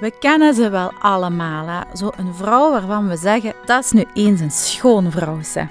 [0.00, 1.96] We kennen ze wel allemaal, hè?
[1.96, 5.42] zo een vrouw waarvan we zeggen dat is nu eens een schoon vrouw.
[5.42, 5.66] Ze.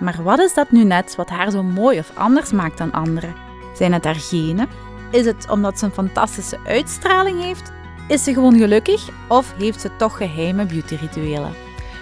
[0.00, 3.34] Maar wat is dat nu net wat haar zo mooi of anders maakt dan anderen?
[3.76, 4.68] Zijn het haar genen?
[5.10, 7.72] Is het omdat ze een fantastische uitstraling heeft?
[8.08, 11.52] Is ze gewoon gelukkig of heeft ze toch geheime beautyrituelen?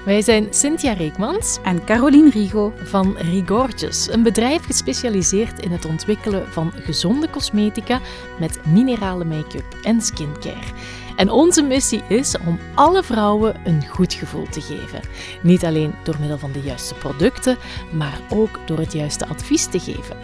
[0.05, 6.53] Wij zijn Cynthia Reekmans en Caroline Rigo van Rigorges, een bedrijf gespecialiseerd in het ontwikkelen
[6.53, 8.01] van gezonde cosmetica
[8.39, 10.73] met minerale make-up en skincare.
[11.17, 15.01] En onze missie is om alle vrouwen een goed gevoel te geven.
[15.43, 17.57] Niet alleen door middel van de juiste producten,
[17.91, 20.17] maar ook door het juiste advies te geven.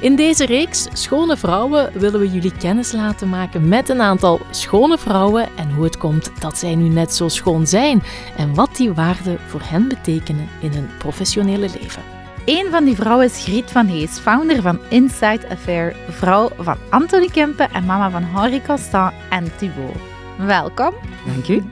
[0.00, 4.98] In deze reeks Schone Vrouwen willen we jullie kennis laten maken met een aantal schone
[4.98, 8.02] vrouwen en hoe het komt dat zij nu net zo schoon zijn
[8.36, 12.02] en wat die waarden voor hen betekenen in hun professionele leven.
[12.44, 17.28] Een van die vrouwen is Griet van Hees, founder van Inside Affair, vrouw van Anthony
[17.28, 20.15] Kempen en mama van Henri Constant en Thibault.
[20.38, 20.94] Welkom.
[21.26, 21.62] Dank u.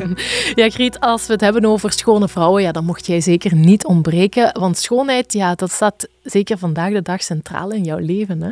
[0.60, 3.84] ja, Griet, als we het hebben over schone vrouwen, ja, dan mocht jij zeker niet
[3.84, 4.60] ontbreken.
[4.60, 8.42] Want schoonheid, ja, dat staat zeker vandaag de dag centraal in jouw leven.
[8.42, 8.50] Hè?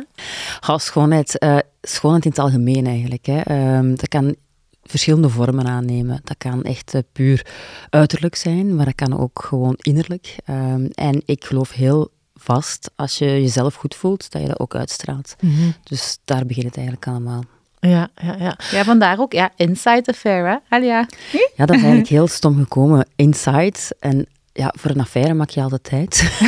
[0.67, 3.25] Ja, schoonheid, uh, schoonheid in het algemeen eigenlijk.
[3.25, 3.41] Hè.
[3.51, 4.35] Uh, dat kan
[4.83, 6.21] verschillende vormen aannemen.
[6.23, 7.45] Dat kan echt uh, puur
[7.89, 10.35] uiterlijk zijn, maar dat kan ook gewoon innerlijk.
[10.45, 14.75] Ehm, en ik geloof heel vast, als je jezelf goed voelt, dat je dat ook
[14.75, 15.35] uitstraalt.
[15.39, 15.73] Mm -hmm.
[15.83, 17.43] Dus daar begint het eigenlijk allemaal.
[17.89, 18.57] Ja, ja, ja.
[18.71, 21.07] Ja, vandaar ook ja, Inside Affair, hè, Alia?
[21.31, 23.07] Ja, dat is eigenlijk heel stom gekomen.
[23.15, 23.73] Inside.
[23.99, 26.31] En ja, voor een affaire maak je altijd tijd.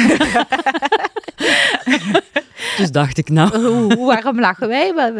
[2.77, 3.87] dus dacht ik nou...
[4.05, 4.93] waarom lachen wij?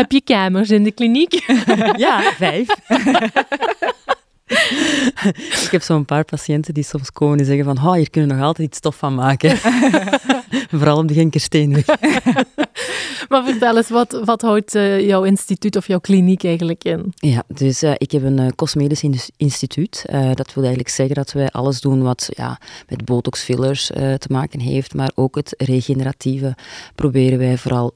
[0.00, 1.32] Heb je kamers in de kliniek?
[1.96, 2.68] ja, vijf.
[5.64, 8.36] ik heb zo'n paar patiënten die soms komen en zeggen van oh, hier kunnen we
[8.36, 9.56] nog altijd iets stof van maken.
[10.70, 11.84] Vooral om de Genkersteenweg.
[13.28, 17.12] maar vertel eens, wat, wat houdt uh, jouw instituut of jouw kliniek eigenlijk in?
[17.14, 20.04] Ja, dus uh, ik heb een uh, cosmetisch instituut.
[20.34, 24.60] dat wil eigenlijk zeggen dat wij alles doen wat ja, met botox fillers te maken
[24.60, 26.54] heeft, maar ook het regeneratieve
[26.94, 27.92] proberen wij vooral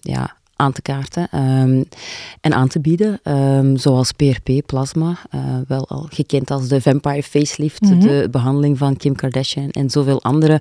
[0.00, 1.84] ja, aan te kaarten um,
[2.40, 3.20] en aan te bieden.
[3.24, 8.00] Um, zoals PRP, plasma, uh, wel al gekend als de vampire facelift, mm -hmm.
[8.00, 10.60] de behandeling van Kim Kardashian en zoveel andere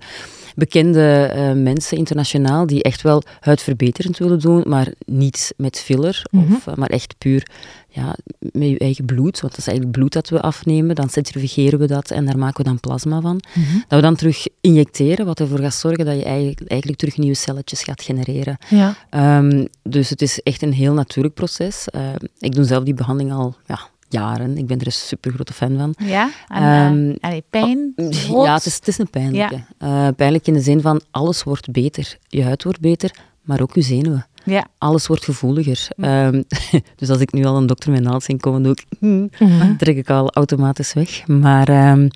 [0.56, 6.46] bekende uh, mensen internationaal die echt wel huidverbeterend willen doen, maar niet met filler, mm
[6.46, 6.56] -hmm.
[6.56, 7.48] of, uh, maar echt puur
[7.94, 11.80] ja, met je eigen bloed, want dat is eigenlijk bloed dat we afnemen, dan centrifugeren
[11.80, 13.42] we dat en daar maken we dan plasma van.
[13.54, 13.84] Mm -hmm.
[13.88, 17.36] Dat we dan terug injecteren, wat ervoor gaat zorgen dat je eigenlijk, eigenlijk terug nieuwe
[17.36, 18.58] celletjes gaat genereren.
[18.70, 18.96] Ja.
[19.38, 21.88] Um, dus het is echt een heel natuurlijk proces.
[21.96, 22.02] Uh,
[22.40, 23.80] ik doe zelf die behandeling al ja,
[24.12, 24.58] jaren.
[24.58, 26.08] Ik ben er een super grote fan van.
[26.08, 27.94] Ja, en um, uh, pijn?
[27.96, 29.64] Oh, ja, het is, het is een pijnlijke.
[29.80, 30.08] Ja.
[30.08, 32.18] Uh, pijnlijk in de zin van alles wordt beter.
[32.28, 33.12] Je huid wordt beter,
[33.42, 34.26] maar ook je zenuwen.
[34.44, 34.68] Ja.
[34.78, 35.88] Alles wordt gevoeliger.
[35.96, 36.28] Ja.
[36.28, 36.44] Um,
[36.96, 39.78] dus als ik nu al een dokter met naald zie komen, doe ik, mm, mm-hmm.
[39.78, 41.28] trek ik al automatisch weg.
[41.28, 42.08] Maar um,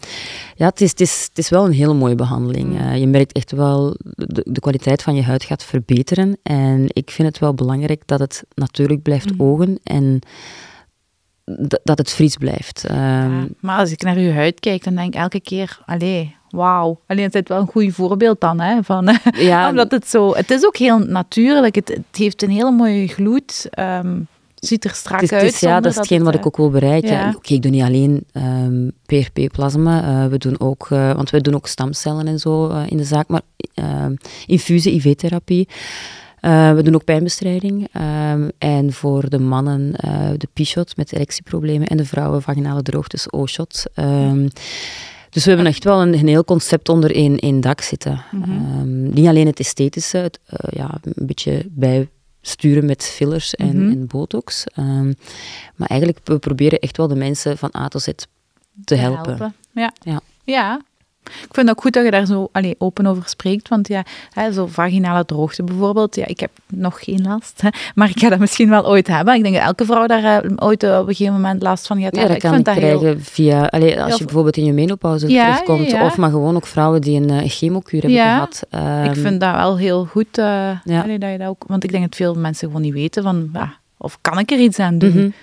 [0.55, 2.67] ja, het is, het, is, het is wel een hele mooie behandeling.
[2.69, 2.77] Mm.
[2.77, 6.37] Uh, je merkt echt wel, de, de, kwaliteit van je huid gaat verbeteren.
[6.43, 9.41] En ik vind het wel belangrijk dat het natuurlijk blijft mm.
[9.41, 10.19] ogen en
[11.83, 12.89] dat het fris blijft.
[12.91, 16.35] Um, ja, maar als ik naar uw huid kijk, dan denk ik elke keer, allee,
[16.49, 16.99] wauw.
[17.07, 19.17] Alleen het is wel een goed voorbeeld dan, hè, van,
[19.51, 20.35] ja, omdat het zo...
[20.35, 24.93] Het is ook heel natuurlijk, het, het heeft een hele mooie gloed, um, ziet er
[24.93, 25.45] strak het is, uit.
[25.45, 27.11] Het is, ja, dat is hetgeen wat ik ook wil bereiken.
[27.11, 27.27] Ja.
[27.27, 31.39] Oké, okay, ik doe niet alleen um, PRP-plasma, uh, we doen ook, uh, want wij
[31.39, 33.41] doen ook stamcellen en zo uh, in de zaak, maar
[34.45, 35.67] infusie IV-therapie.
[36.45, 37.87] Uh, we doen ook pijnbestrijding.
[38.31, 43.31] Um, en voor de mannen uh, de P-shot met erectieproblemen en de vrouwen vaginale droogtes
[43.31, 43.83] O-shot.
[43.95, 44.47] Um,
[45.29, 48.23] dus we hebben echt wel een, een heel concept onder één, één dak zitten.
[48.31, 48.79] Mm -hmm.
[48.79, 53.81] um, niet alleen het esthetische, het, uh, ja, een beetje bijsturen met fillers en, mm
[53.81, 53.91] -hmm.
[53.91, 54.63] en botox.
[55.75, 58.09] maar eigenlijk, we proberen echt wel de mensen van A tot Z
[58.83, 59.25] te helpen.
[59.25, 59.55] helpen.
[59.71, 59.93] Ja.
[60.03, 60.19] ja.
[60.43, 60.81] ja.
[61.25, 64.03] Ik vind het ook goed dat je daar zo allee, open over spreekt, want ja,
[64.33, 68.29] hè, zo vaginale droogte bijvoorbeeld, ja, ik heb nog geen last, hè, maar ik ga
[68.29, 69.35] dat misschien wel ooit hebben.
[69.35, 72.01] Ik denk dat elke vrouw daar uh, ooit uh, op een gegeven moment last van
[72.01, 72.39] gaat ja, hebben.
[72.39, 73.15] dat kan krijgen heel...
[73.19, 76.67] via, allee, als je bijvoorbeeld in je menopauze ja, terugkomt, ja, of maar gewoon ook
[76.67, 78.61] vrouwen die een uh, chemokuur hebben gehad.
[78.71, 82.15] Um, ik vind dat wel heel goed, dat je dat ook, want ik denk dat
[82.15, 85.09] veel mensen gewoon niet weten van, ja, of kan ik er iets aan doen?
[85.09, 85.33] Mm -hmm.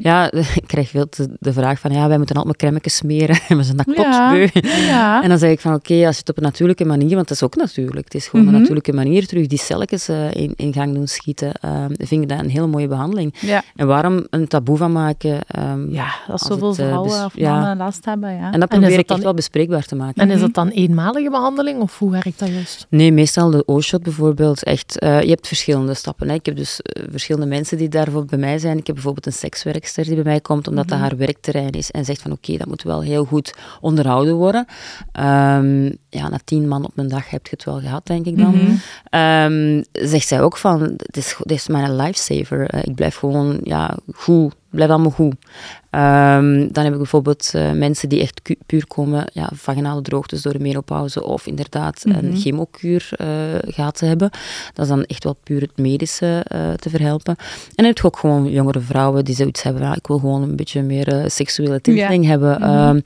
[0.00, 0.32] Ja,
[0.62, 1.06] ik krijg veel
[1.38, 4.48] de vraag van, ja, wij moeten altijd crèmetjes smeren en we zijn dat kotsbeu.
[4.52, 5.22] Ja, ja.
[5.22, 7.28] En dan zeg ik van, oké, okay, als je het op een natuurlijke manier, want
[7.28, 8.56] dat is ook natuurlijk, het is gewoon mm -hmm.
[8.56, 12.28] een natuurlijke manier, terug die celletjes uh, in, in, gang doen schieten, uh, vind ik
[12.28, 13.34] dat een hele mooie behandeling.
[13.40, 13.62] Ja.
[13.76, 15.38] En waarom een taboe van maken?
[15.58, 17.76] Um, ja, dat zoveel het, uh, vrouwen of mannen ja.
[17.76, 18.52] last hebben, ja.
[18.52, 19.16] En dat probeer en ik dan...
[19.16, 20.22] echt wel bespreekbaar te maken.
[20.22, 22.86] En is dat dan eenmalige behandeling, of hoe werkt dat juist?
[22.88, 26.28] Nee, meestal de O-shot bijvoorbeeld, echt, uh, je hebt verschillende stappen.
[26.28, 26.34] Hè.
[26.34, 28.78] Ik heb dus uh, verschillende mensen die daar daarvoor bij mij zijn.
[28.78, 31.90] Ik heb bijvoorbeeld een sekswerkster die bij mij komt, omdat dat haar werkterrein is.
[31.90, 34.66] En zegt van oké, dat moet wel heel goed onderhouden worden.
[35.12, 38.38] Ehm, ja, na tien man op een dag heb je het wel gehad, denk ik
[38.38, 38.78] dan.
[39.04, 42.68] Ehm, zegt zij ook van, het is, dit is mijn lifesaver.
[42.68, 45.34] Eh, ik blijf gewoon ja, goed blijft allemaal goed.
[45.92, 50.52] Ehm, dan heb ik bijvoorbeeld uh, mensen die echt puur komen, ja, vaginale droogtes door
[50.52, 52.36] de menopauze of inderdaad een mhm.
[52.36, 53.26] chemokuur uh,
[53.66, 54.30] gehad te hebben.
[54.74, 57.36] Dat is dan echt wel puur het medische uh, te verhelpen.
[57.36, 60.56] En dan heb je ook gewoon jongere vrouwen die zoiets hebben, ik wil gewoon een
[60.56, 62.60] beetje meer seksuele tinteling hebben.
[62.60, 62.70] Mhm.
[62.70, 63.00] Ehm,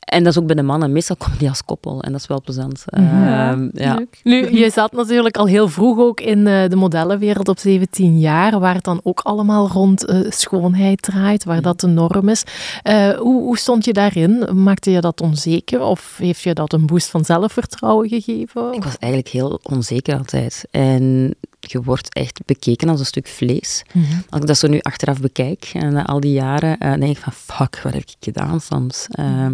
[0.00, 0.92] en dat is ook bij de mannen.
[0.92, 2.84] Meestal komen die als koppel en dat is wel plezant.
[2.98, 4.04] Uh, ja.
[4.22, 8.74] Nu, je zat natuurlijk al heel vroeg ook in de modellenwereld op 17 jaar, waar
[8.74, 12.44] het dan ook allemaal rond schoonheid draait, waar dat de norm is.
[12.84, 14.62] Uh, hoe, hoe, stond je daarin?
[14.62, 18.72] Maakte je dat onzeker of heeft je dat een boost van zelfvertrouwen gegeven?
[18.72, 20.64] Ik was eigenlijk heel onzeker altijd.
[20.70, 23.84] En je wordt echt bekeken als een stuk vlees.
[23.92, 24.22] Mm -hmm.
[24.28, 27.22] Als ik dat zo nu achteraf bekijk, en na al die jaren, uh, denk ik
[27.22, 29.06] van, fuck, wat heb ik gedaan soms?
[29.20, 29.46] Uh,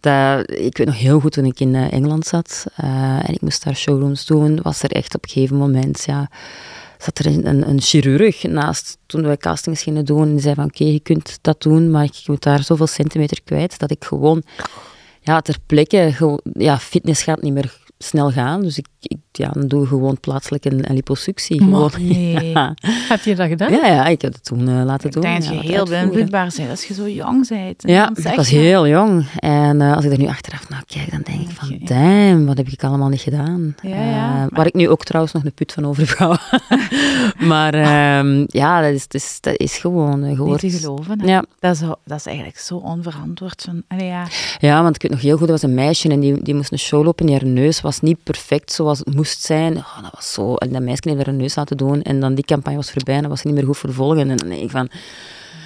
[0.00, 3.76] dat, ik weet nog heel goed toen ik in Engeland zat en ik moest daar
[3.76, 6.28] showrooms doen, was er echt op een gegeven moment, ja,
[6.98, 10.22] zat er een, een, chirurg naast toen wij castings gingen doen.
[10.22, 13.42] En die zei van, oké, je kunt dat doen, maar ik moet daar zoveel centimeter
[13.44, 14.42] kwijt, dat ik gewoon
[15.20, 18.60] ja, ter plekke, ja, fitness gaat niet meer snel gaan.
[18.60, 21.58] Dus ik, ik ja, dan doe gewoon plaatselijk een, een liposuctie.
[21.58, 21.90] Gewoon.
[22.16, 22.52] Nee.
[23.08, 23.72] Heb je dat gedaan?
[23.72, 25.22] Ja, ja ik heb het toen uh, laten doen.
[25.22, 27.82] Ik denk dat je heel beïnvloedbaar bent als je zo jong bent.
[27.82, 29.26] Ja, ik was heel jong.
[29.38, 32.56] En uh, als ik er nu achteraf naar kijk, dan denk ik van, damn, wat
[32.56, 33.74] heb ik allemaal niet gedaan?
[33.84, 36.36] Uh, waar ik nu ook trouwens nog een put van overbouw.
[37.52, 37.74] maar
[38.18, 40.24] um, ja, dat is, dat is, dat is gewoon...
[40.24, 41.20] Uh, Niet te geloven.
[41.20, 41.26] Hè?
[41.26, 41.44] Ja.
[41.58, 43.62] Dat, is, dat is eigenlijk zo onverantwoord.
[43.62, 44.26] Van, allee, ja.
[44.58, 46.72] ja, want ik weet nog heel goed, dat was een meisje en die, die moest
[46.72, 49.76] een show lopen en haar neus was niet perfect zoals het moest zijn.
[49.76, 50.54] Oh, dat was zo.
[50.54, 52.02] En dat meisje heeft haar neus laten doen.
[52.02, 54.30] En dan die campagne was voorbij en dan was ze niet meer goed vervolgen.
[54.30, 54.88] En dan denk ik van...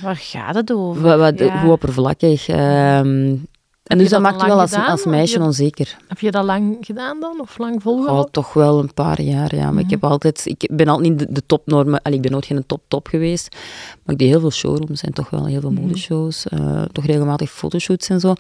[0.02, 1.02] Waar gaat het over?
[1.02, 1.62] Wat, wat, ja.
[1.62, 2.48] Hoe oppervlakkig.
[2.48, 3.46] Um,
[3.90, 5.96] en dus dat, dat maakt wel als, als meisje heb je, onzeker.
[6.08, 7.40] Heb je dat lang gedaan dan?
[7.40, 8.24] Of lang volgehouden?
[8.24, 9.60] Oh, toch wel een paar jaar, ja.
[9.60, 9.84] Maar mm -hmm.
[9.84, 10.42] ik heb altijd...
[10.46, 12.00] Ik ben altijd niet de, de topnormen...
[12.02, 13.56] Ik ben nooit geen top-top geweest.
[14.04, 15.86] Maar ik deed heel veel showrooms en toch wel heel veel mm -hmm.
[15.86, 16.46] modeshows.
[16.50, 18.34] Uh, toch regelmatig fotoshoots en zo.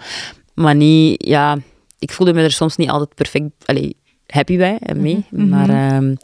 [0.54, 1.26] Maar niet...
[1.26, 1.58] Ja,
[1.98, 3.50] ik voelde me er soms niet altijd perfect...
[3.64, 3.96] Allee,
[4.32, 5.24] happy bij en mee.
[5.30, 5.48] Mm -hmm.
[5.48, 6.16] Maar um,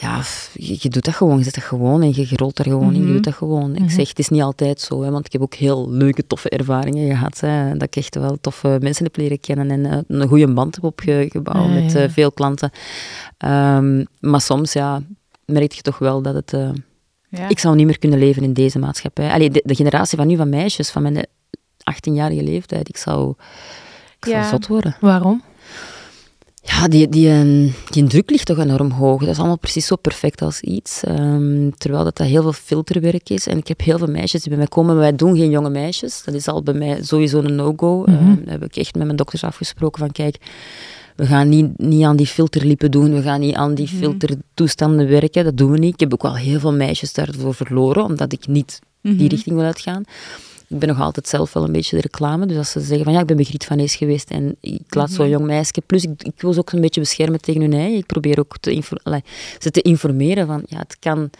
[0.00, 0.22] ja,
[0.52, 1.38] je, je, doet dat gewoon.
[1.38, 3.00] Je zet dat gewoon en je, rolt er gewoon mm -hmm.
[3.00, 3.06] in.
[3.06, 3.76] Je doet dat gewoon.
[3.76, 6.48] Ik zeg, het is niet altijd zo, hè, want ik heb ook heel leuke, toffe
[6.48, 7.40] ervaringen gehad.
[7.40, 10.74] Hè, dat ik echt wel toffe mensen heb leren kennen en uh, een goede band
[10.74, 12.10] heb opgebouwd ja, met uh, ja.
[12.10, 12.70] veel klanten.
[13.44, 15.02] Um, maar soms, ja,
[15.44, 16.52] merk je toch wel dat het...
[16.52, 16.70] Uh,
[17.30, 17.48] ja.
[17.48, 19.30] Ik zou niet meer kunnen leven in deze maatschappij.
[19.30, 21.26] Allee, de, de generatie van nu, van meisjes, van mijn
[21.78, 23.34] 18-jarige leeftijd, ik zou,
[24.18, 24.96] ik zou zot worden.
[25.00, 25.42] Waarom?
[26.68, 29.20] Ja, die, die, die druk ligt toch enorm hoog.
[29.20, 31.02] Dat is allemaal precies zo perfect als iets.
[31.08, 33.46] Um, terwijl dat, dat heel veel filterwerk is.
[33.46, 34.94] En ik heb heel veel meisjes die bij mij komen.
[34.94, 36.22] Maar wij doen geen jonge meisjes.
[36.24, 38.04] Dat is al bij mij sowieso een no-go.
[38.06, 38.40] Mm -hmm.
[38.44, 40.36] dat heb ik echt met mijn dokters afgesproken van kijk,
[41.16, 43.14] we gaan niet, niet aan die filterlippen doen.
[43.14, 45.44] We gaan niet aan die filtertoestanden werken.
[45.44, 45.94] Dat doen we niet.
[45.94, 48.04] Ik heb ook wel heel veel meisjes daarvoor verloren.
[48.04, 49.28] Omdat ik niet die mm -hmm.
[49.28, 50.04] richting wil uitgaan
[50.68, 52.46] ik ben nog altijd zelf wel een beetje de reclame.
[52.46, 55.10] Dus als ze zeggen van ja, ik ben begriet van Ees geweest en ik laat
[55.10, 55.82] zo'n jong meisje...
[55.86, 57.96] Plus, ik, ik wil ze ook een beetje beschermen tegen hun eigen.
[57.96, 59.22] Ik probeer ook te allee,
[59.58, 61.30] ze te informeren van ja, het kan...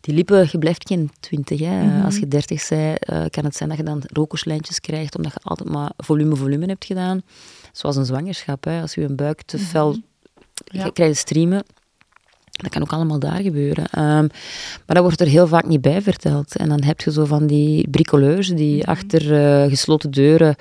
[0.00, 1.60] Die lippen, je blijft geen twintig.
[1.60, 1.82] Hè.
[1.82, 2.04] Mm -hmm.
[2.04, 5.40] Als je dertig bent, uh, kan het zijn dat je dan rokerslijntjes krijgt, omdat je
[5.42, 7.22] altijd maar volume, volume hebt gedaan.
[7.72, 8.64] Zoals een zwangerschap.
[8.64, 8.80] Hè.
[8.80, 9.88] Als je een buik te fel...
[9.88, 10.04] Mm
[10.64, 10.80] -hmm.
[10.80, 10.90] ja.
[10.90, 11.64] krijgt streamen,
[12.56, 13.84] dat kan ook allemaal daar gebeuren.
[13.84, 14.28] Um,
[14.86, 16.56] maar dat wordt er heel vaak niet bij verteld.
[16.56, 18.90] En dan heb je zo van die bricoleurs die mm -hmm.
[18.90, 20.54] achter uh, gesloten deuren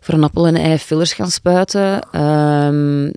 [0.00, 2.20] voor een appel en een ei fillers gaan spuiten.
[2.20, 3.12] Um,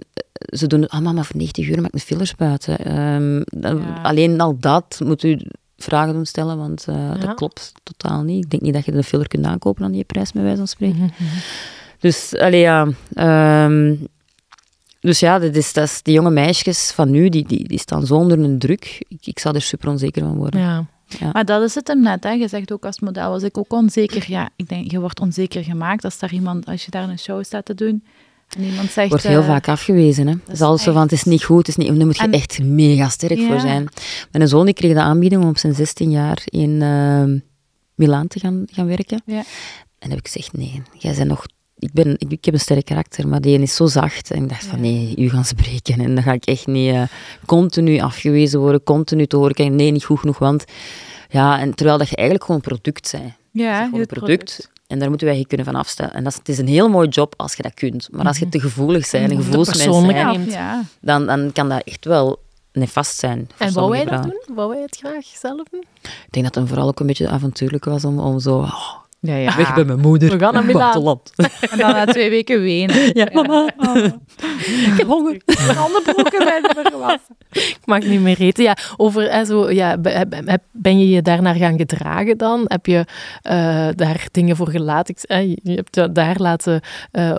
[0.49, 2.97] ze doen het allemaal maar voor 90 uur, mag ik een filler spuiten.
[2.97, 3.99] Um, ja.
[4.03, 5.39] Alleen al dat moet u
[5.77, 7.13] vragen doen stellen, want uh, ja.
[7.25, 8.43] dat klopt totaal niet.
[8.43, 10.67] Ik denk niet dat je een filler kunt aankopen aan die prijs, met wijze van
[10.67, 10.97] spreken.
[10.97, 11.27] Mm -hmm.
[11.99, 12.87] Dus, allee, ja...
[15.07, 18.05] Dus ja, dat is, dat is, die jonge meisjes van nu, die, die, die staan
[18.05, 19.05] zo onder een druk.
[19.07, 20.59] Ik, ik zou er super onzeker van worden.
[20.59, 20.85] Ja.
[21.19, 21.29] Ja.
[21.31, 22.23] Maar dat is het hem net.
[22.23, 22.31] Hè.
[22.31, 24.25] Je zegt ook als model was ik ook onzeker.
[24.27, 27.43] Ja, ik denk, je wordt onzeker gemaakt als, daar iemand, als je daar een show
[27.43, 28.03] staat te doen.
[28.57, 29.09] En iemand zegt...
[29.09, 30.27] Wordt heel uh, vaak afgewezen.
[30.27, 30.33] Hè.
[30.45, 32.23] Dat is alles zo van, het is niet goed, het is niet, daar moet je
[32.23, 33.47] en, echt mega sterk ja.
[33.47, 33.87] voor zijn.
[34.31, 37.41] Mijn zoon die kreeg de aanbieding om op zijn 16 jaar in uh,
[37.95, 39.21] Milaan te gaan, gaan werken.
[39.25, 39.43] Ja.
[39.99, 41.45] En heb ik gezegd, nee, jij bent nog
[41.79, 44.31] ik, ben, ik, ik, heb een sterk karakter, maar die is zo zacht.
[44.31, 45.99] En ik dacht van, nee, u gaan spreken.
[45.99, 47.03] En dan ga ik echt niet uh,
[47.45, 50.65] continu afgewezen worden, continu te horen krijgen, nee, niet goed genoeg, want...
[51.29, 53.33] Ja, en terwijl dat je eigenlijk gewoon een product bent.
[53.51, 54.69] Ja, gewoon een product, product.
[54.87, 56.13] En daar moeten wij je kunnen van afstellen.
[56.13, 58.07] En dat is, het is een heel mooi job als je dat kunt.
[58.11, 60.83] Maar als je te gevoelig bent, een gevoelsmens bent, ja.
[61.01, 62.39] dan, dan kan dat echt wel
[62.71, 63.49] nefast zijn.
[63.57, 64.55] En wou hij dat doen?
[64.55, 65.83] Wou hij het graag zelf doen?
[66.01, 68.57] Ik denk dat het vooral ook een beetje avontuurlijk was om, om zo...
[68.57, 69.55] oh, Ja, ja.
[69.57, 70.29] weg bij mijn moeder.
[70.31, 70.81] We gaan naar Milaan.
[70.81, 71.31] Buitenland.
[71.71, 72.95] En dan na twee weken wenen.
[73.19, 73.65] Ja, mama.
[74.91, 75.41] Ik heb honger.
[75.45, 77.35] Mijn onderbroeken zijn verwassen.
[77.51, 78.63] Ik mag niet meer eten.
[78.63, 79.97] Ja, over, hè, zo, ja,
[80.71, 82.63] ben je je daarnaar gaan gedragen dan?
[82.67, 83.05] Heb je
[83.41, 85.15] eh, daar dingen voor gelaten?
[85.63, 86.81] Je hebt je daar laten
[87.11, 87.37] eh, eh,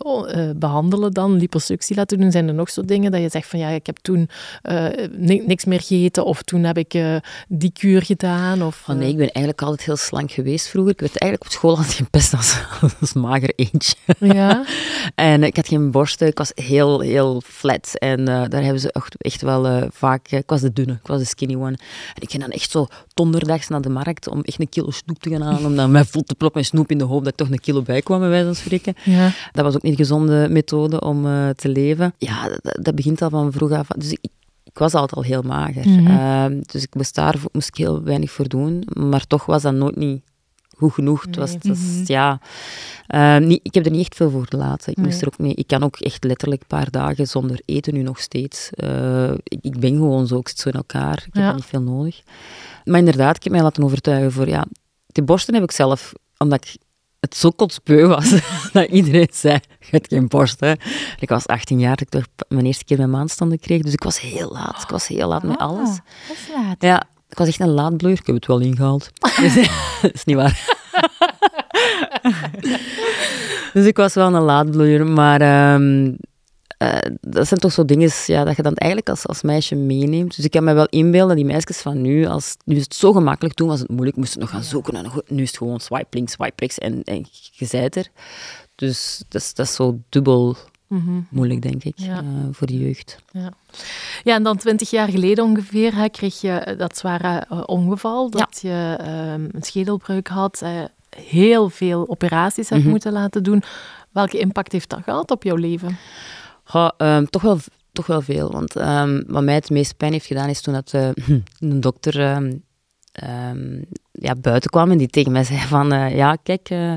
[0.56, 2.30] behandelen dan, liposuctie laten doen.
[2.30, 4.28] Zijn er nog zo dingen dat je zegt van ja, ik heb toen
[4.62, 7.16] eh, ni- niks meer gegeten of toen heb ik eh,
[7.48, 8.62] die kuur gedaan?
[8.62, 10.92] Of, Oh nee, ik ben eigenlijk altijd heel slank geweest vroeger.
[10.92, 12.60] Ik werd eigenlijk op school altijd gepest als,
[13.00, 13.94] als mager eentje.
[14.18, 14.64] ja?
[15.14, 17.94] En ik had geen borsten, ik was heel, heel flat.
[17.98, 20.26] En eh, daar hebben ze echt, echt wel eh, vaak...
[20.28, 21.76] eh, ik was de dunne, ik was de skinny one.
[22.14, 25.18] En ik ging dan echt zo donderdags naar de markt om echt een kilo snoep
[25.18, 25.64] te gaan halen.
[25.64, 27.60] Om dan mij vol te proppen met snoep in de hoop dat ik toch een
[27.60, 28.94] kilo bij kwam, bij wijze van spreken.
[29.04, 29.30] ja.
[29.52, 31.22] Dat was ook niet een gezonde methode om
[31.56, 32.14] te leven.
[32.18, 33.86] Ja, dat, dat begint al van vroeg af.
[33.86, 34.30] Dus ik,
[34.64, 35.88] ik was altijd al heel mager.
[35.88, 36.06] Mhm.
[36.06, 38.86] Ehm, dus ik moest daar moest ik heel weinig voor doen.
[38.92, 40.22] Maar toch was dat nooit niet
[40.78, 41.22] goed genoeg.
[41.22, 41.58] Het was, Nee.
[41.58, 42.02] het was- Mhm.
[42.06, 42.40] ja,
[43.38, 44.92] niet, ik heb er niet echt veel voor gelaten.
[44.92, 47.94] Ik, moest er ook mee, ik kan ook echt letterlijk een paar dagen zonder eten
[47.94, 48.70] nu nog steeds.
[48.70, 51.16] Eh, ik, ik ben gewoon zo, ik zit zo in elkaar.
[51.26, 51.52] Ik heb Ja.
[51.52, 52.22] niet veel nodig.
[52.84, 54.48] Maar inderdaad, ik heb mij laten overtuigen voor...
[54.48, 54.64] Ja,
[55.06, 56.76] die borsten heb ik zelf, omdat ik
[57.20, 58.30] het zo kotsbeu was,
[58.72, 60.78] dat iedereen zei, je hebt geen borsten.
[61.18, 63.82] Ik was 18 jaar, dat ik toch mijn eerste keer mijn maandstanden kreeg.
[63.82, 64.82] Dus ik was heel laat.
[64.82, 65.88] Ik was heel laat met Ah, alles.
[66.28, 66.76] Dat is laat.
[66.82, 68.18] Ja, ik was echt een laadbloeier.
[68.18, 69.10] Ik heb het wel ingehaald.
[69.40, 69.54] Dus,
[70.02, 70.76] dat is niet waar.
[73.74, 75.06] dus ik was wel een laadbloeier.
[75.06, 76.12] Maar ehm,
[76.78, 80.36] eh, dat zijn toch zo dingen ja, dat je dan eigenlijk als, als meisje meeneemt.
[80.36, 83.12] Dus ik kan me wel inbeelden, die meisjes van nu, als, nu is het zo
[83.12, 84.94] gemakkelijk, toen was het moeilijk, moest het nog gaan zoeken.
[84.94, 88.08] En nu is het gewoon swipe links, swipe rechts en, en je zijt er.
[88.74, 90.56] Dus dat is, dat is zo dubbel
[90.88, 91.20] Mhm.
[91.28, 92.18] moeilijk, denk ik, Ja.
[92.18, 93.18] eh, voor de jeugd.
[94.24, 98.30] Ja, en dan twintig jaar geleden ongeveer hè, kreeg je eh, dat zware eh, ongeval,
[98.30, 100.70] dat je ehm, een schedelbreuk had, eh,
[101.16, 102.90] heel veel operaties hebt Mhm.
[102.90, 103.62] moeten laten doen.
[104.10, 105.96] Welke impact heeft dat gehad op jouw leven?
[106.64, 107.58] Goh, ehm, toch, wel,
[107.92, 108.50] toch wel veel.
[108.52, 110.92] Want ehm, wat mij het meest pijn heeft gedaan, is toen dat,
[111.60, 112.20] een dokter
[113.20, 113.82] ehm,
[114.12, 115.92] ja, buiten kwam en die tegen mij zei van...
[115.92, 116.92] eh, ja, kijk, eh,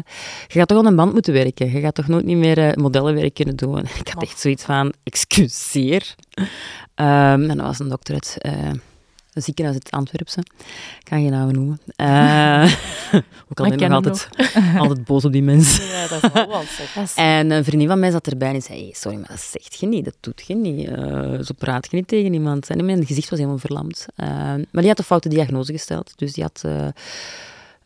[0.47, 1.71] je gaat toch aan een band moeten werken.
[1.71, 3.77] Je gaat toch nooit niet meer eh, modellenwerk kunnen doen.
[3.77, 6.15] En ik had echt zoiets van, excuseer.
[6.95, 8.37] Ehm, en dat was een dokter uit...
[9.33, 10.39] een ziekenhuis uit Antwerpse.
[10.39, 11.79] Ik kan geen namen noemen.
[11.95, 12.73] Eh,
[13.49, 14.29] ook al ben ik nog altijd,
[14.77, 15.85] altijd boos op die mensen.
[15.85, 17.15] Ja, dat is wel zeg.
[17.15, 19.87] En een vriendin van mij zat erbij en zei, hey, sorry, maar dat zegt je
[19.87, 20.87] niet, dat doet je niet.
[20.87, 22.69] Eh, zo praat je niet tegen iemand.
[22.69, 24.05] En mijn gezicht was helemaal verlamd.
[24.15, 26.87] Eh, maar die had een foute diagnose gesteld, dus die had eh,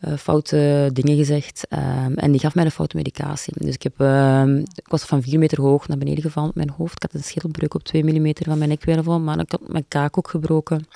[0.05, 1.67] eh, foute dingen gezegd.
[2.15, 3.53] en die gaf mij een foute medicatie.
[3.57, 4.43] Dus ik, heb, eh,
[4.75, 6.95] ik was van vier meter hoog naar beneden gevallen op mijn hoofd.
[6.95, 10.17] Ik had een schedelbreuk op twee millimeter van mijn nekwervel, maar ik had mijn kaak
[10.17, 10.87] ook gebroken.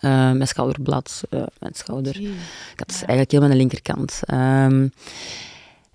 [0.00, 2.20] Eh, mijn schouderblad, eh, mijn schouder.
[2.20, 4.20] Ik had eigenlijk heel mijn linkerkant.
[4.24, 4.88] Ehm,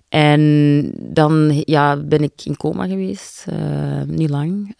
[0.08, 4.74] en dan ja, ben ik in coma geweest, eh, niet lang.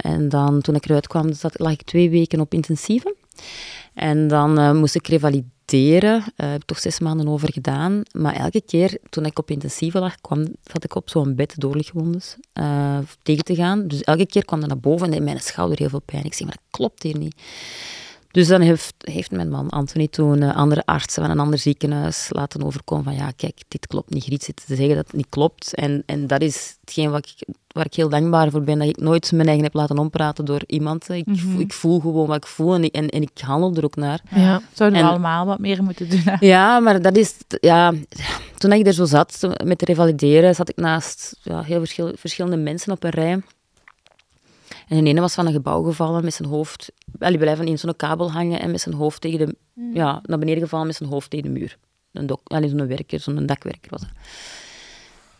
[0.00, 3.14] En dan toen ik eruit kwam, zat, lag ik twee weken op intensieve.
[3.94, 6.24] En dan moest ik revalideren.
[6.36, 8.02] Daar heb ik toch zes maanden over gedaan.
[8.12, 12.36] Maar elke keer toen ik op intensieve lag, kwam, zat ik op zo'n bed doorlichtwondes
[13.22, 13.88] tegen te gaan.
[13.88, 16.24] Dus elke keer kwam dat naar boven en deed mijn schouder heel veel pijn.
[16.24, 17.34] Ik zeg, maar dat klopt hier niet.
[18.32, 22.26] Dus dan heeft, heeft mijn man Anthony toen eh, andere artsen van een ander ziekenhuis
[22.30, 24.24] laten overkomen van ja, kijk, dit klopt niet.
[24.24, 25.74] Griet zit te zeggen dat het niet klopt.
[25.74, 28.96] En, en dat is hetgeen wat ik, waar ik heel dankbaar voor ben, dat ik
[28.96, 31.08] nooit mijn eigen heb laten ompraten door iemand.
[31.08, 33.84] Ik, voel, ik voel gewoon wat ik voel en ik, en, en ik handel er
[33.84, 34.20] ook naar.
[34.34, 34.62] Ja.
[34.72, 36.22] Zouden we allemaal wat meer moeten doen.
[36.24, 36.36] Hè?
[36.40, 37.34] Ja, maar dat is...
[37.60, 37.92] Ja,
[38.58, 42.56] toen ik er zo zat, met te revalideren, zat ik naast ja, heel verschil, verschillende
[42.56, 43.42] mensen op een rij.
[44.92, 46.92] En de ene was van een gebouw gevallen met zijn hoofd...
[47.18, 49.56] Die blijven in zo'n kabel hangen en met zijn hoofd tegen de...
[49.92, 51.78] Ja, naar beneden gevallen met zijn hoofd tegen de muur.
[52.12, 54.10] Een dok, allee, zo'n werker, zo'n dakwerker was dat.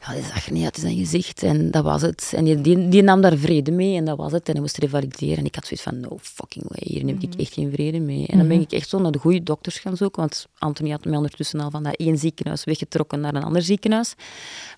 [0.07, 2.33] Ja, die zag er niet uit zijn gezicht en dat was het.
[2.37, 4.47] En die, die, die nam daar vrede mee en dat was het.
[4.47, 5.37] En hij moest revalideren.
[5.37, 8.27] En ik had zoiets van, no fucking way, hier neem ik echt geen vrede mee.
[8.27, 11.05] En dan ben ik echt zo naar de goede dokters gaan zoeken, want Anthony had
[11.05, 14.15] mij ondertussen al van dat één ziekenhuis weggetrokken naar een ander ziekenhuis,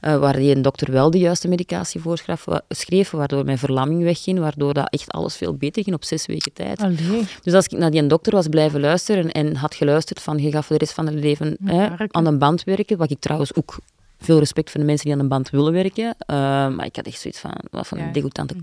[0.01, 4.03] eh, waar die een dokter wel de juiste medicatie voorschreef, wa- schreef, waardoor mijn verlamming
[4.03, 6.81] wegging, waardoor dat echt alles veel beter ging op zes weken tijd.
[6.81, 7.23] Allee.
[7.43, 10.65] Dus als ik naar die dokter was blijven luisteren en had geluisterd van je gaat
[10.65, 13.79] voor de rest van het leven hè, aan een band werken, wat ik trouwens ook
[14.25, 16.37] veel respect voor de mensen die aan een band willen werken, eh,
[16.69, 18.13] maar ik had echt zoiets van, wat voor een Ja.
[18.13, 18.55] degoutante